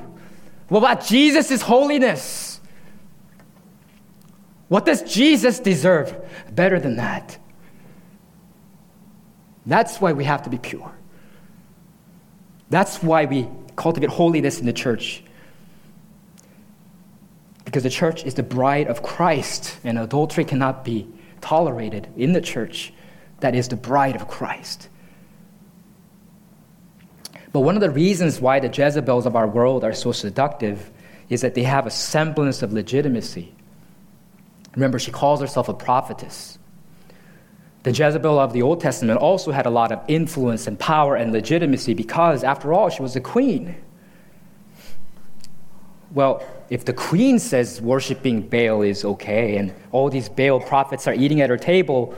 [0.67, 2.59] What about Jesus' holiness?
[4.67, 6.15] What does Jesus deserve
[6.51, 7.37] better than that?
[9.65, 10.91] That's why we have to be pure.
[12.69, 15.22] That's why we cultivate holiness in the church.
[17.73, 21.07] Because the church is the bride of Christ, and adultery cannot be
[21.41, 22.93] tolerated in the church
[23.39, 24.89] that is the bride of Christ.
[27.51, 30.91] But one of the reasons why the Jezebels of our world are so seductive
[31.29, 33.55] is that they have a semblance of legitimacy.
[34.75, 36.59] Remember, she calls herself a prophetess.
[37.81, 41.33] The Jezebel of the Old Testament also had a lot of influence and power and
[41.33, 43.77] legitimacy because, after all, she was a queen.
[46.13, 51.13] Well, if the queen says worshiping Baal is okay and all these Baal prophets are
[51.13, 52.13] eating at her table,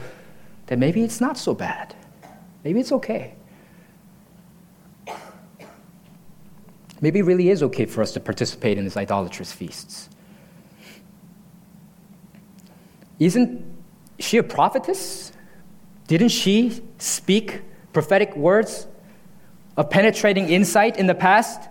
[0.67, 1.95] then maybe it's not so bad.
[2.63, 3.35] Maybe it's okay.
[6.99, 10.09] Maybe it really is okay for us to participate in these idolatrous feasts.
[13.19, 13.63] Isn't
[14.19, 15.31] she a prophetess?
[16.07, 17.61] Didn't she speak
[17.93, 18.87] prophetic words
[19.77, 21.69] of penetrating insight in the past?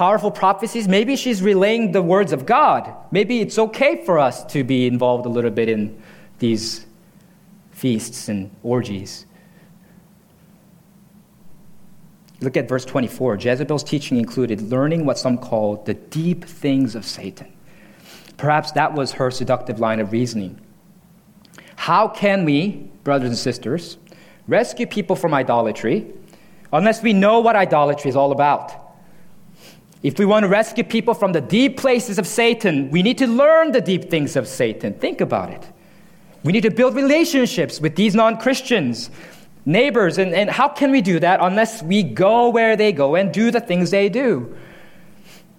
[0.00, 0.88] Powerful prophecies?
[0.88, 2.90] Maybe she's relaying the words of God.
[3.10, 6.02] Maybe it's okay for us to be involved a little bit in
[6.38, 6.86] these
[7.72, 9.26] feasts and orgies.
[12.40, 13.36] Look at verse 24.
[13.36, 17.52] Jezebel's teaching included learning what some call the deep things of Satan.
[18.38, 20.58] Perhaps that was her seductive line of reasoning.
[21.76, 23.98] How can we, brothers and sisters,
[24.48, 26.10] rescue people from idolatry
[26.72, 28.79] unless we know what idolatry is all about?
[30.02, 33.26] If we want to rescue people from the deep places of Satan, we need to
[33.26, 34.94] learn the deep things of Satan.
[34.94, 35.68] Think about it.
[36.42, 39.10] We need to build relationships with these non Christians,
[39.66, 40.16] neighbors.
[40.16, 43.50] And, and how can we do that unless we go where they go and do
[43.50, 44.56] the things they do?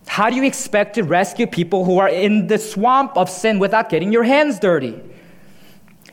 [0.07, 3.89] How do you expect to rescue people who are in the swamp of sin without
[3.89, 4.99] getting your hands dirty?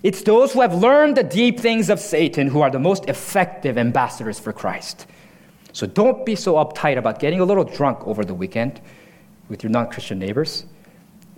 [0.02, 3.76] It's those who have learned the deep things of Satan who are the most effective
[3.76, 5.06] ambassadors for Christ.
[5.78, 8.80] So don't be so uptight about getting a little drunk over the weekend
[9.48, 10.64] with your non Christian neighbors.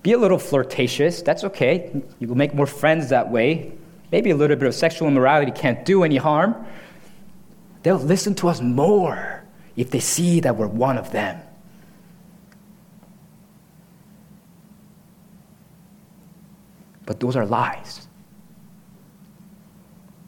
[0.03, 1.21] Be a little flirtatious.
[1.21, 2.03] That's okay.
[2.21, 3.73] You will make more friends that way.
[4.11, 6.57] Maybe a little bit of sexual immorality can't do any harm.
[7.83, 9.45] They'll listen to us more
[9.77, 11.39] if they see that we're one of them.
[17.05, 18.09] But those are lies.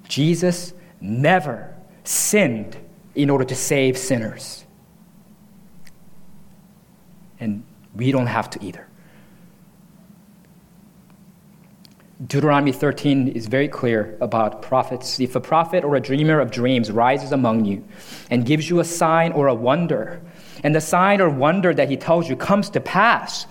[0.07, 2.77] Jesus never sinned
[3.15, 4.65] in order to save sinners.
[7.39, 8.87] And we don't have to either.
[12.27, 15.19] Deuteronomy 13 is very clear about prophets.
[15.19, 17.85] If a prophet or a dreamer of dreams rises among you
[18.31, 20.21] and gives you a sign or a wonder,
[20.63, 23.47] and the sign or wonder that he tells you comes to pass,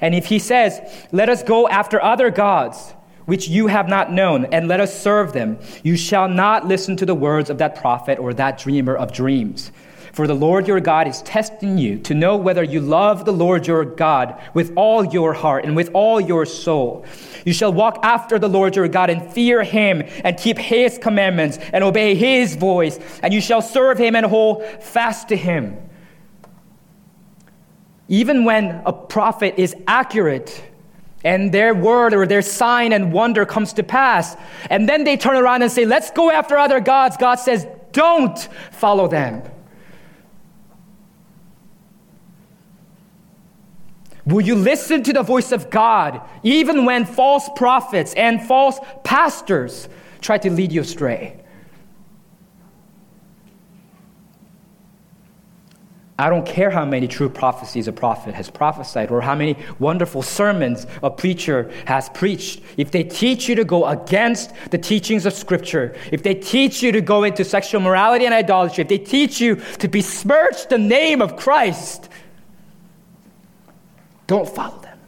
[0.00, 2.94] and if he says, Let us go after other gods,
[3.26, 5.58] which you have not known, and let us serve them.
[5.82, 9.70] You shall not listen to the words of that prophet or that dreamer of dreams.
[10.12, 13.66] For the Lord your God is testing you to know whether you love the Lord
[13.66, 17.06] your God with all your heart and with all your soul.
[17.46, 21.58] You shall walk after the Lord your God and fear him and keep his commandments
[21.72, 25.78] and obey his voice, and you shall serve him and hold fast to him.
[28.08, 30.62] Even when a prophet is accurate,
[31.24, 34.36] and their word or their sign and wonder comes to pass.
[34.70, 37.16] And then they turn around and say, Let's go after other gods.
[37.16, 38.38] God says, Don't
[38.70, 39.42] follow them.
[44.24, 49.88] Will you listen to the voice of God even when false prophets and false pastors
[50.20, 51.41] try to lead you astray?
[56.18, 60.22] I don't care how many true prophecies a prophet has prophesied or how many wonderful
[60.22, 62.60] sermons a preacher has preached.
[62.76, 66.92] If they teach you to go against the teachings of Scripture, if they teach you
[66.92, 71.22] to go into sexual morality and idolatry, if they teach you to besmirch the name
[71.22, 72.10] of Christ,
[74.26, 74.98] don't follow them.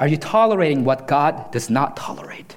[0.00, 2.53] Are you tolerating what God does not tolerate?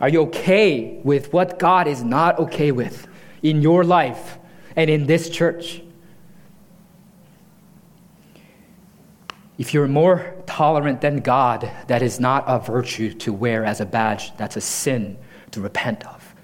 [0.00, 3.06] Are you okay with what God is not okay with
[3.42, 4.38] in your life
[4.74, 5.82] and in this church?
[9.58, 13.84] If you're more tolerant than God, that is not a virtue to wear as a
[13.84, 15.18] badge, that's a sin
[15.50, 16.34] to repent of.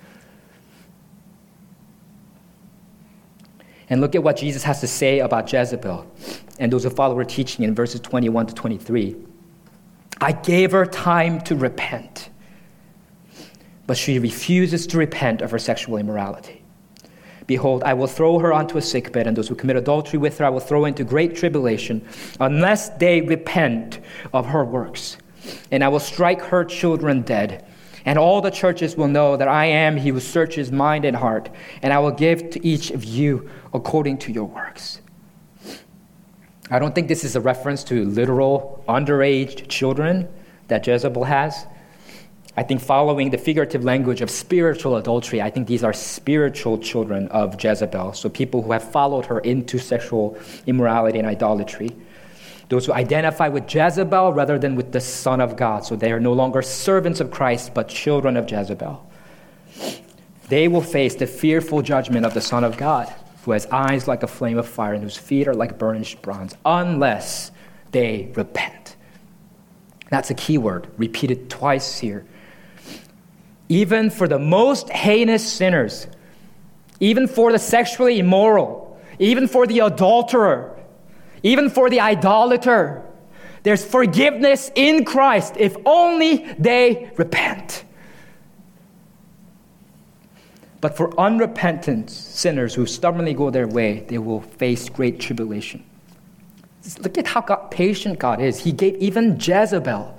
[3.88, 6.06] And look at what Jesus has to say about Jezebel
[6.58, 9.16] and those who follow her teaching in verses 21 to 23.
[10.20, 12.28] I gave her time to repent
[13.86, 16.62] but she refuses to repent of her sexual immorality.
[17.46, 20.44] Behold, I will throw her onto a sickbed, and those who commit adultery with her
[20.44, 22.06] I will throw into great tribulation,
[22.40, 24.00] unless they repent
[24.32, 25.16] of her works.
[25.70, 27.64] And I will strike her children dead.
[28.04, 31.50] And all the churches will know that I am he who searches mind and heart,
[31.82, 35.00] and I will give to each of you according to your works.
[36.68, 40.28] I don't think this is a reference to literal underage children
[40.66, 41.66] that Jezebel has.
[42.58, 47.28] I think following the figurative language of spiritual adultery, I think these are spiritual children
[47.28, 48.14] of Jezebel.
[48.14, 51.94] So people who have followed her into sexual immorality and idolatry.
[52.70, 55.84] Those who identify with Jezebel rather than with the Son of God.
[55.84, 59.06] So they are no longer servants of Christ, but children of Jezebel.
[60.48, 63.12] They will face the fearful judgment of the Son of God,
[63.44, 66.56] who has eyes like a flame of fire and whose feet are like burnished bronze,
[66.64, 67.50] unless
[67.92, 68.96] they repent.
[70.08, 72.24] That's a key word, repeated twice here
[73.68, 76.06] even for the most heinous sinners,
[77.00, 80.78] even for the sexually immoral, even for the adulterer,
[81.42, 83.02] even for the idolater.
[83.62, 87.84] There's forgiveness in Christ if only they repent.
[90.80, 95.82] But for unrepentant sinners who stubbornly go their way, they will face great tribulation.
[97.00, 98.60] Look at how God, patient God is.
[98.60, 100.16] He gave even Jezebel,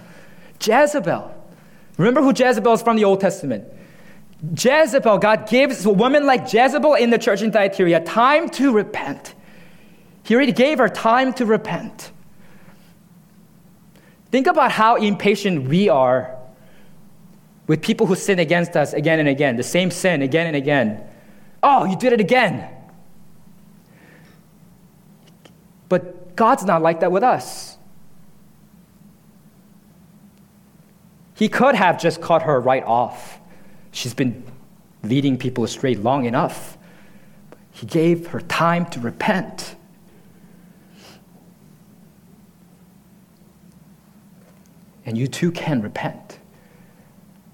[0.62, 1.37] Jezebel,
[1.98, 3.66] Remember who Jezebel is from the Old Testament.
[4.56, 9.34] Jezebel, God gives a woman like Jezebel in the church in Thyatira time to repent.
[10.24, 12.12] He already gave her time to repent.
[14.30, 16.36] Think about how impatient we are
[17.66, 21.04] with people who sin against us again and again, the same sin again and again.
[21.64, 22.70] Oh, you did it again.
[25.90, 27.77] But God's not like that with us.
[31.38, 33.40] He could have just cut her right off.
[33.92, 34.44] She's been
[35.04, 36.80] leading people astray long enough.
[37.70, 39.76] He gave her time to repent.
[45.06, 46.40] And you too can repent.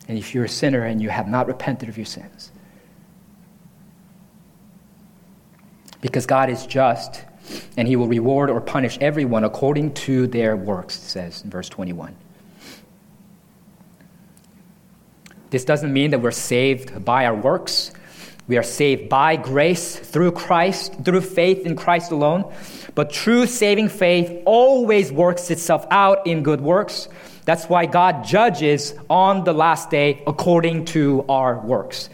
[0.08, 2.54] And if you're a sinner and you have not repented of your sins,
[6.00, 7.26] because God is just
[7.76, 11.68] and he will reward or punish everyone according to their works, it says in verse
[11.68, 12.16] 21.
[15.54, 17.92] This doesn't mean that we're saved by our works.
[18.48, 22.52] We are saved by grace through Christ, through faith in Christ alone.
[22.96, 27.08] But true saving faith always works itself out in good works.
[27.46, 32.10] That's why God judges on the last day according to our works,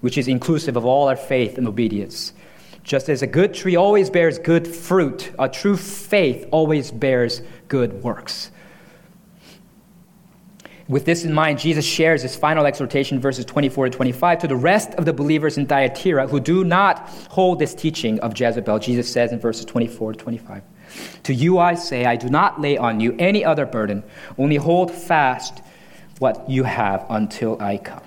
[0.00, 2.32] which is inclusive of all our faith and obedience.
[2.82, 8.02] Just as a good tree always bears good fruit, a true faith always bears good
[8.02, 8.50] works.
[10.90, 14.56] With this in mind, Jesus shares his final exhortation, verses 24 to 25, to the
[14.56, 18.80] rest of the believers in Thyatira who do not hold this teaching of Jezebel.
[18.80, 20.64] Jesus says in verses 24 to 25,
[21.22, 24.02] To you I say, I do not lay on you any other burden,
[24.36, 25.62] only hold fast
[26.18, 28.02] what you have until I come.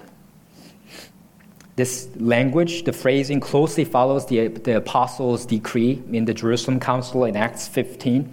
[1.77, 7.37] This language, the phrasing, closely follows the, the apostles' decree in the Jerusalem Council in
[7.37, 8.29] Acts 15.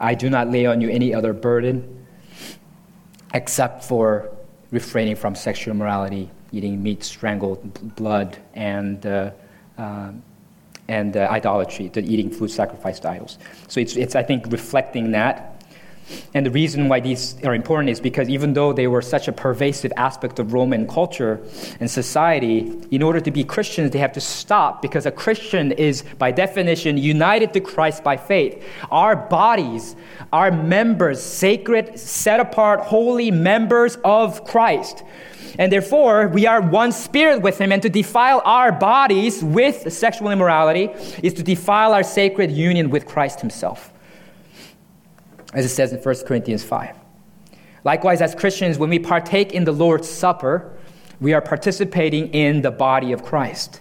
[0.00, 1.98] I do not lay on you any other burden
[3.34, 4.30] except for
[4.70, 9.30] refraining from sexual immorality, eating meat strangled, blood, and, uh,
[9.78, 10.12] uh,
[10.88, 13.38] and uh, idolatry, the eating food sacrificed to idols.
[13.68, 15.59] So it's, it's, I think, reflecting that
[16.32, 19.32] and the reason why these are important is because even though they were such a
[19.32, 21.40] pervasive aspect of Roman culture
[21.80, 26.04] and society, in order to be Christians, they have to stop because a Christian is,
[26.18, 28.62] by definition, united to Christ by faith.
[28.90, 29.96] Our bodies
[30.32, 35.02] are members, sacred, set apart, holy members of Christ.
[35.58, 40.30] And therefore, we are one spirit with Him, and to defile our bodies with sexual
[40.30, 40.90] immorality
[41.24, 43.92] is to defile our sacred union with Christ Himself
[45.52, 46.96] as it says in 1 Corinthians 5.
[47.84, 50.76] Likewise, as Christians, when we partake in the Lord's Supper,
[51.20, 53.80] we are participating in the body of Christ.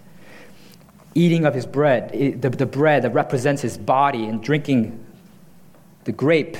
[1.15, 2.11] Eating of his bread,
[2.41, 5.05] the, the bread that represents his body, and drinking
[6.05, 6.57] the grape,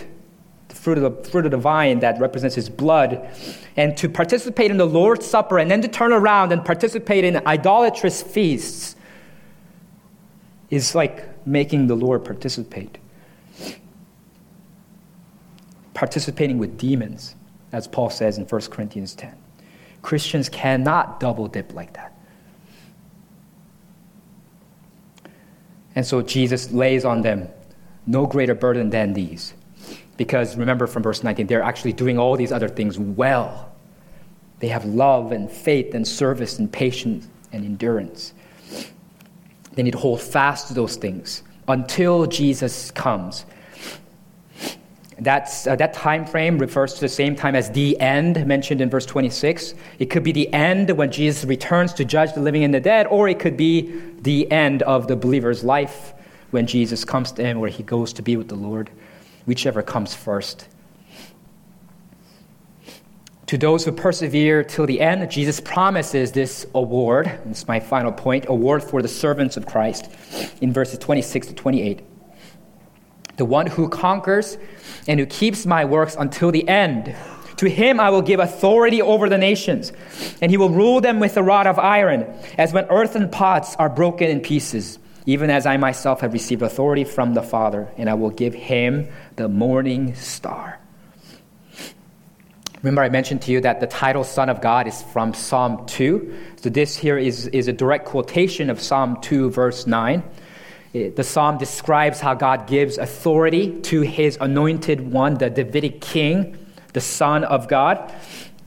[0.68, 3.30] the fruit of the, fruit of the vine that represents his blood,
[3.78, 7.38] and to participate in the Lord's Supper and then to turn around and participate in
[7.48, 8.96] idolatrous feasts
[10.70, 12.98] is like making the Lord participate
[16.00, 17.36] participating with demons,
[17.74, 19.36] as Paul says in 1 Corinthians 10.
[20.02, 22.18] Christians cannot double dip like that.
[25.96, 27.50] And so Jesus lays on them
[28.08, 29.54] no greater burden than these.
[30.16, 33.70] Because remember from verse 19, they're actually doing all these other things well.
[34.60, 38.34] They have love and faith and service and patience and endurance.
[39.74, 43.46] They need to hold fast to those things until Jesus comes
[45.22, 48.90] that's, uh, that time frame refers to the same time as the end mentioned in
[48.90, 49.74] verse 26.
[50.00, 53.08] It could be the end when Jesus returns to judge the living and the dead,
[53.08, 56.14] or it could be the end of the believer's life
[56.52, 58.90] when Jesus comes to him, where he goes to be with the Lord,
[59.46, 60.68] whichever comes first.
[63.48, 67.40] To those who persevere till the end, Jesus promises this award.
[67.50, 70.08] Is my final point award for the servants of Christ
[70.62, 72.02] in verses 26 to 28.
[73.40, 74.58] The one who conquers
[75.08, 77.16] and who keeps my works until the end.
[77.56, 79.94] To him I will give authority over the nations,
[80.42, 82.26] and he will rule them with a rod of iron,
[82.58, 87.06] as when earthen pots are broken in pieces, even as I myself have received authority
[87.06, 90.78] from the Father, and I will give him the morning star.
[92.84, 96.38] Remember, I mentioned to you that the title Son of God is from Psalm 2.
[96.58, 100.24] So, this here is, is a direct quotation of Psalm 2, verse 9
[100.94, 106.58] Eh, the psalm describes how God gives authority to his anointed one, the Davidic king,
[106.94, 108.12] the Son of God.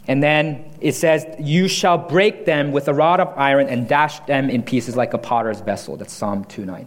[0.06, 4.20] And then it says, You shall break them with a rod of iron and dash
[4.20, 5.96] them in pieces like a potter's vessel.
[5.96, 6.86] That's Psalm 2:9.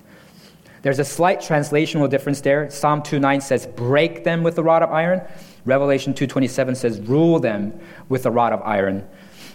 [0.81, 2.69] There's a slight translational difference there.
[2.69, 5.21] Psalm 2:9 says, Break them with a rod of iron.
[5.65, 7.77] Revelation 2:27 says, Rule them
[8.07, 9.05] with a rod of iron.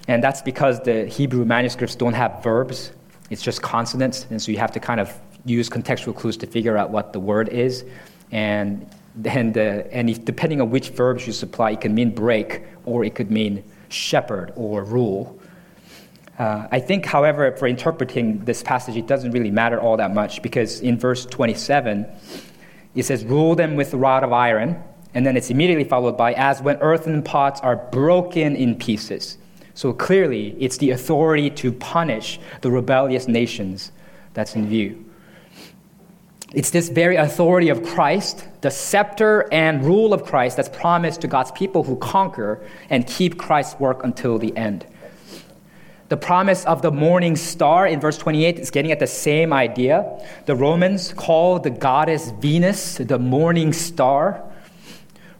[0.09, 2.93] And that's because the Hebrew manuscripts don't have verbs,
[3.31, 4.27] it's just consonants.
[4.31, 5.15] And so you have to kind of
[5.45, 7.85] use contextual clues to figure out what the word is.
[8.33, 8.89] And,
[9.25, 9.61] and, uh,
[9.91, 13.31] and if, depending on which verbs you supply, it can mean break or it could
[13.31, 15.39] mean shepherd or rule.
[16.39, 20.41] Uh, I think, however, for interpreting this passage, it doesn't really matter all that much
[20.43, 22.07] because in verse 27,
[22.95, 24.83] it says, Rule them with the rod of iron.
[25.13, 29.37] And then it's immediately followed by, As when earthen pots are broken in pieces.
[29.75, 33.93] So clearly, it's the authority to punish the rebellious nations
[34.35, 35.05] that's in view.
[36.53, 41.29] It's this very authority of Christ, the scepter and rule of Christ, that's promised to
[41.29, 44.85] God's people who conquer and keep Christ's work until the end.
[46.09, 50.21] The promise of the morning star in verse 28 is getting at the same idea.
[50.47, 54.43] The Romans called the goddess Venus the morning star.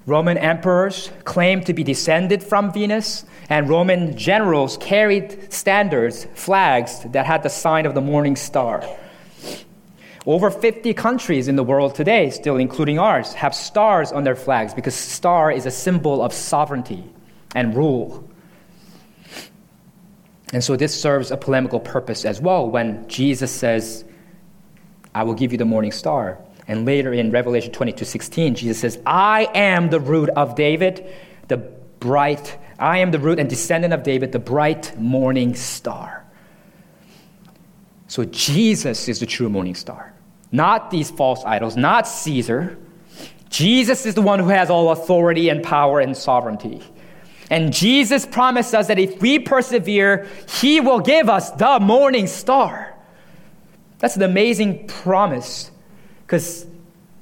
[0.07, 7.27] Roman emperors claimed to be descended from Venus, and Roman generals carried standards, flags that
[7.27, 8.85] had the sign of the morning star.
[10.27, 14.75] Over 50 countries in the world today, still including ours, have stars on their flags
[14.75, 17.05] because star is a symbol of sovereignty
[17.55, 18.29] and rule.
[20.53, 24.05] And so this serves a polemical purpose as well when Jesus says,
[25.15, 26.39] I will give you the morning star.
[26.69, 31.05] And later in Revelation 22 16, Jesus says, I am the root of David,
[31.49, 36.25] the bright, I am the root and descendant of David, the bright morning star.
[38.11, 40.13] So Jesus is the true morning star,
[40.51, 42.77] not these false idols, not Caesar.
[43.51, 46.83] Jesus is the one who has all authority and power and sovereignty.
[47.51, 50.27] And Jesus promised us that if we persevere,
[50.59, 52.97] He will give us the morning star.
[54.01, 55.71] That's an amazing promise
[56.27, 56.67] because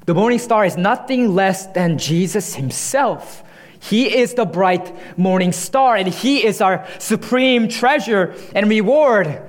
[0.07, 3.45] the morning star is nothing less than Jesus Himself.
[3.79, 9.43] He is the bright morning star, and He is our supreme treasure and reward.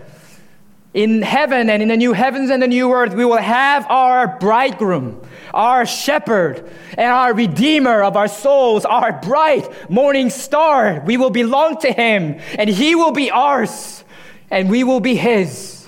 [0.93, 4.39] In heaven and in the new heavens and the new earth, we will have our
[4.39, 5.21] bridegroom,
[5.53, 6.67] our shepherd,
[6.97, 11.03] and our redeemer of our souls, our bright morning star.
[11.05, 14.03] We will belong to him, and he will be ours,
[14.49, 15.87] and we will be his.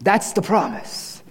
[0.00, 1.22] That's the promise.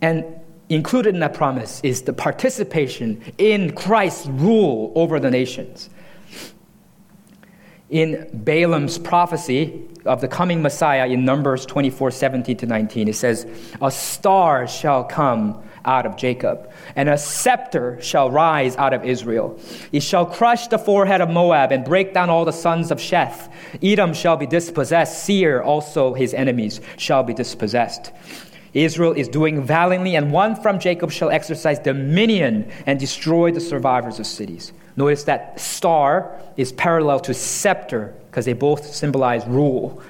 [0.00, 0.24] And
[0.68, 5.90] included in that promise is the participation in Christ's rule over the nations
[7.92, 13.06] in Balaam's prophecy of the coming Messiah in Numbers 24 17 to 19.
[13.06, 13.46] It says,
[13.80, 19.60] A star shall come out of Jacob, and a scepter shall rise out of Israel.
[19.92, 23.52] It shall crush the forehead of Moab and break down all the sons of Sheth.
[23.82, 28.10] Edom shall be dispossessed, Seir also his enemies shall be dispossessed.
[28.72, 34.18] Israel is doing valiantly, and one from Jacob shall exercise dominion and destroy the survivors
[34.18, 34.72] of cities.
[34.96, 40.02] Notice that star is parallel to scepter because they both symbolize rule.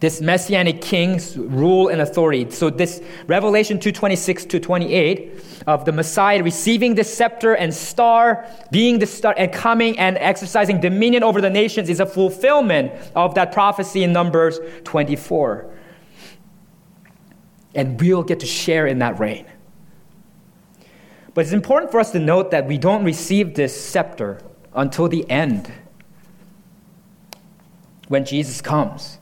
[0.00, 2.50] This messianic king's rule and authority.
[2.50, 8.98] So this Revelation 226 to 28 of the Messiah receiving the scepter and star, being
[8.98, 13.52] the star and coming and exercising dominion over the nations is a fulfillment of that
[13.52, 15.72] prophecy in Numbers 24.
[17.76, 19.46] And we'll get to share in that reign.
[21.34, 24.40] But it's important for us to note that we don't receive this scepter
[24.74, 25.72] until the end,
[28.08, 29.18] when Jesus comes.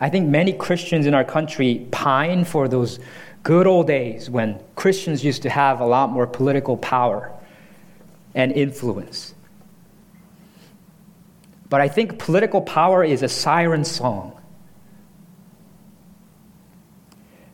[0.00, 2.98] I think many Christians in our country pine for those
[3.42, 7.32] good old days when Christians used to have a lot more political power
[8.34, 9.34] and influence.
[11.68, 14.40] But I think political power is a siren song.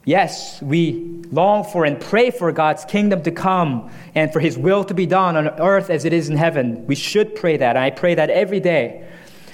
[0.05, 4.85] Yes, we long for and pray for God's kingdom to come and for His will
[4.85, 6.87] to be done on earth as it is in heaven.
[6.87, 7.77] We should pray that.
[7.77, 9.09] and I pray that every day.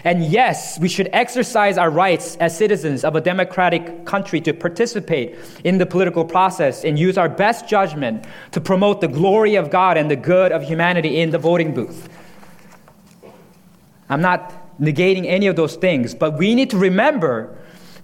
[0.04, 5.36] And yes, we should exercise our rights as citizens of a democratic country to participate
[5.64, 9.96] in the political process and use our best judgment to promote the glory of God
[9.96, 12.08] and the good of humanity in the voting booth.
[14.08, 17.58] I'm not negating any of those things, but we need to remember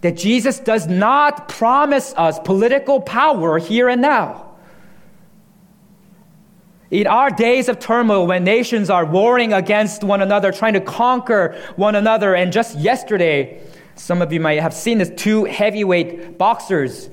[0.05, 4.51] that Jesus does not promise us political power here and now.
[6.91, 11.59] In our days of turmoil, when nations are warring against one another, trying to conquer
[11.77, 13.63] one another, and just yesterday,
[13.95, 17.09] some of you might have seen this, two heavyweight boxers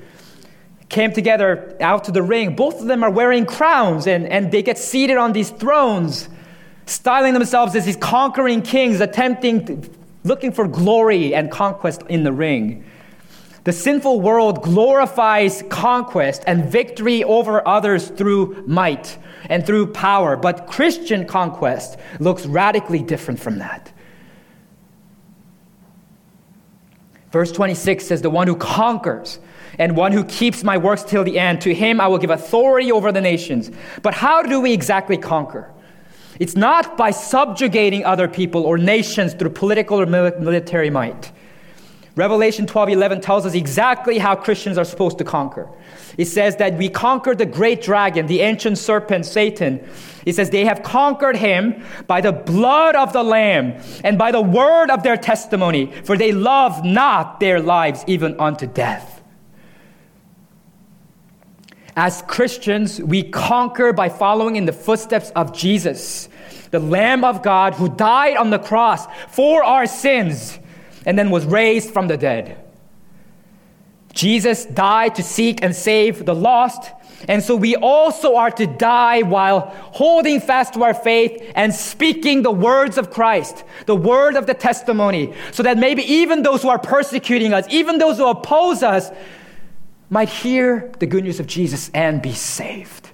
[0.89, 2.57] came together out to the ring.
[2.57, 6.27] Both of them are wearing crowns, and, and they get seated on these thrones,
[6.87, 9.89] styling themselves as these conquering kings, attempting
[10.24, 12.86] looking for glory and conquest in the ring.
[13.63, 19.17] The sinful world glorifies conquest and victory over others through might
[19.49, 23.91] and through power, but Christian conquest looks radically different from that.
[27.32, 29.39] Verse 26 says, The one who conquers
[29.78, 32.91] and one who keeps my works till the end, to him I will give authority
[32.91, 33.72] over the nations.
[34.01, 35.72] But how do we exactly conquer?
[36.41, 41.31] It's not by subjugating other people or nations through political or military might.
[42.15, 45.69] Revelation 12 11 tells us exactly how Christians are supposed to conquer.
[46.17, 49.87] It says that we conquered the great dragon, the ancient serpent, Satan.
[50.25, 54.41] It says they have conquered him by the blood of the Lamb and by the
[54.41, 59.20] word of their testimony, for they love not their lives even unto death.
[61.95, 66.29] As Christians, we conquer by following in the footsteps of Jesus,
[66.71, 70.57] the Lamb of God who died on the cross for our sins
[71.05, 72.57] and then was raised from the dead.
[74.13, 76.91] Jesus died to seek and save the lost,
[77.27, 82.41] and so we also are to die while holding fast to our faith and speaking
[82.41, 86.69] the words of Christ, the word of the testimony, so that maybe even those who
[86.69, 89.11] are persecuting us, even those who oppose us,
[90.12, 93.09] might hear the good news of Jesus and be saved.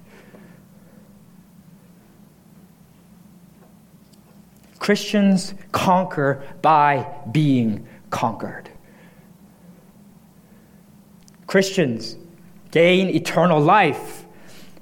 [4.79, 8.69] Christians conquer by being conquered.
[11.45, 12.17] Christians
[12.71, 14.25] gain eternal life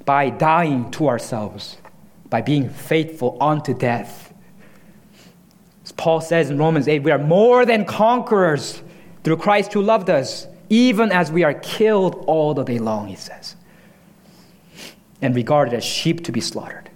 [0.05, 1.78] by dying to ourselves,
[2.30, 4.34] by being faithful unto death.
[5.84, 8.82] As Paul says in Romans 8, we are more than conquerors
[9.24, 13.16] through Christ who loved us even as we are killed all the day long, he
[13.16, 13.55] says,
[15.22, 16.89] and regarded as sheep to be slaughtered.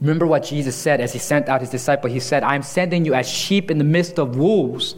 [0.00, 2.10] Remember what Jesus said as he sent out his disciple.
[2.10, 4.96] He said, I am sending you as sheep in the midst of wolves.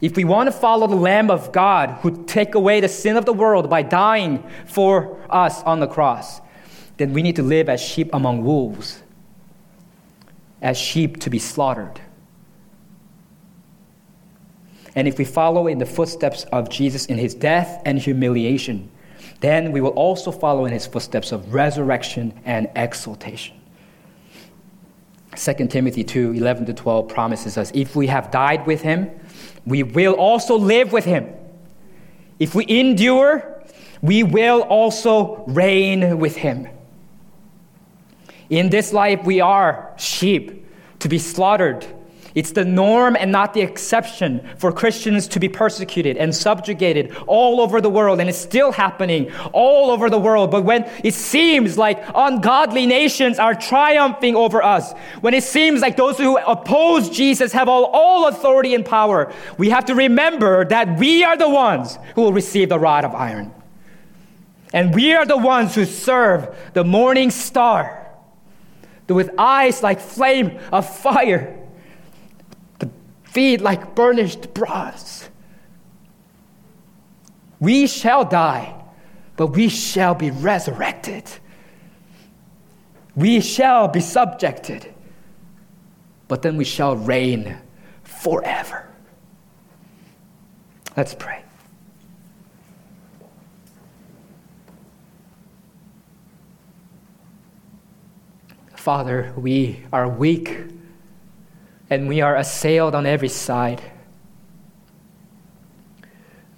[0.00, 3.24] If we want to follow the Lamb of God who take away the sin of
[3.24, 6.40] the world by dying for us on the cross,
[6.98, 9.02] then we need to live as sheep among wolves,
[10.60, 12.00] as sheep to be slaughtered.
[14.96, 18.90] And if we follow in the footsteps of Jesus in his death and humiliation,
[19.40, 23.54] then we will also follow in his footsteps of resurrection and exaltation.
[25.36, 29.10] 2 Timothy 2 11 to 12 promises us if we have died with him,
[29.66, 31.28] we will also live with him.
[32.38, 33.62] If we endure,
[34.00, 36.68] we will also reign with him.
[38.48, 40.66] In this life, we are sheep
[41.00, 41.86] to be slaughtered
[42.36, 47.62] it's the norm and not the exception for Christians to be persecuted and subjugated all
[47.62, 50.50] over the world, and it's still happening all over the world.
[50.50, 55.96] But when it seems like ungodly nations are triumphing over us, when it seems like
[55.96, 60.98] those who oppose Jesus have all, all authority and power, we have to remember that
[60.98, 63.50] we are the ones who will receive the rod of iron.
[64.74, 68.06] And we are the ones who serve the morning star
[69.08, 71.65] with eyes like flame of fire
[73.36, 75.28] feet like burnished brass.
[77.60, 78.82] We shall die,
[79.36, 81.24] but we shall be resurrected.
[83.14, 84.90] We shall be subjected,
[86.28, 87.58] but then we shall reign
[88.04, 88.88] forever.
[90.96, 91.42] Let's pray.
[98.76, 100.70] Father, we are weak
[101.90, 103.82] and we are assailed on every side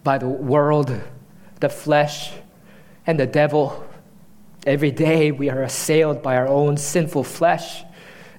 [0.02, 1.00] by the world,
[1.60, 2.32] the flesh,
[3.06, 3.84] and the devil.
[4.66, 7.84] Every day we are assailed by our own sinful flesh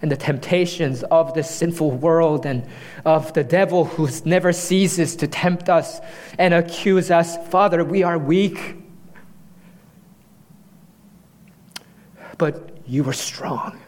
[0.02, 2.66] and the temptations of this sinful world and
[3.06, 6.00] of the devil who never ceases to tempt us
[6.38, 7.38] and accuse us.
[7.50, 8.76] Father, we are weak,
[12.38, 13.80] but you are strong.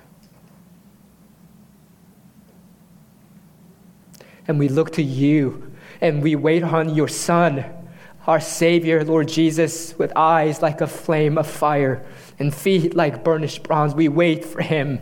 [4.48, 7.64] And we look to you and we wait on your Son,
[8.28, 12.06] our Savior, Lord Jesus, with eyes like a flame of fire
[12.40, 13.94] and feet like burnished bronze.
[13.94, 15.00] We wait for him.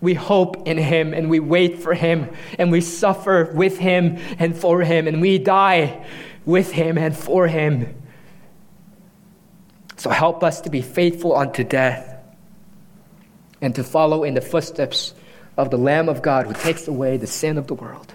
[0.00, 4.56] We hope in him and we wait for him and we suffer with him and
[4.56, 6.06] for him and we die
[6.46, 7.94] with him and for him.
[9.96, 12.16] So help us to be faithful unto death
[13.60, 15.12] and to follow in the footsteps
[15.58, 18.14] of the Lamb of God who takes away the sin of the world.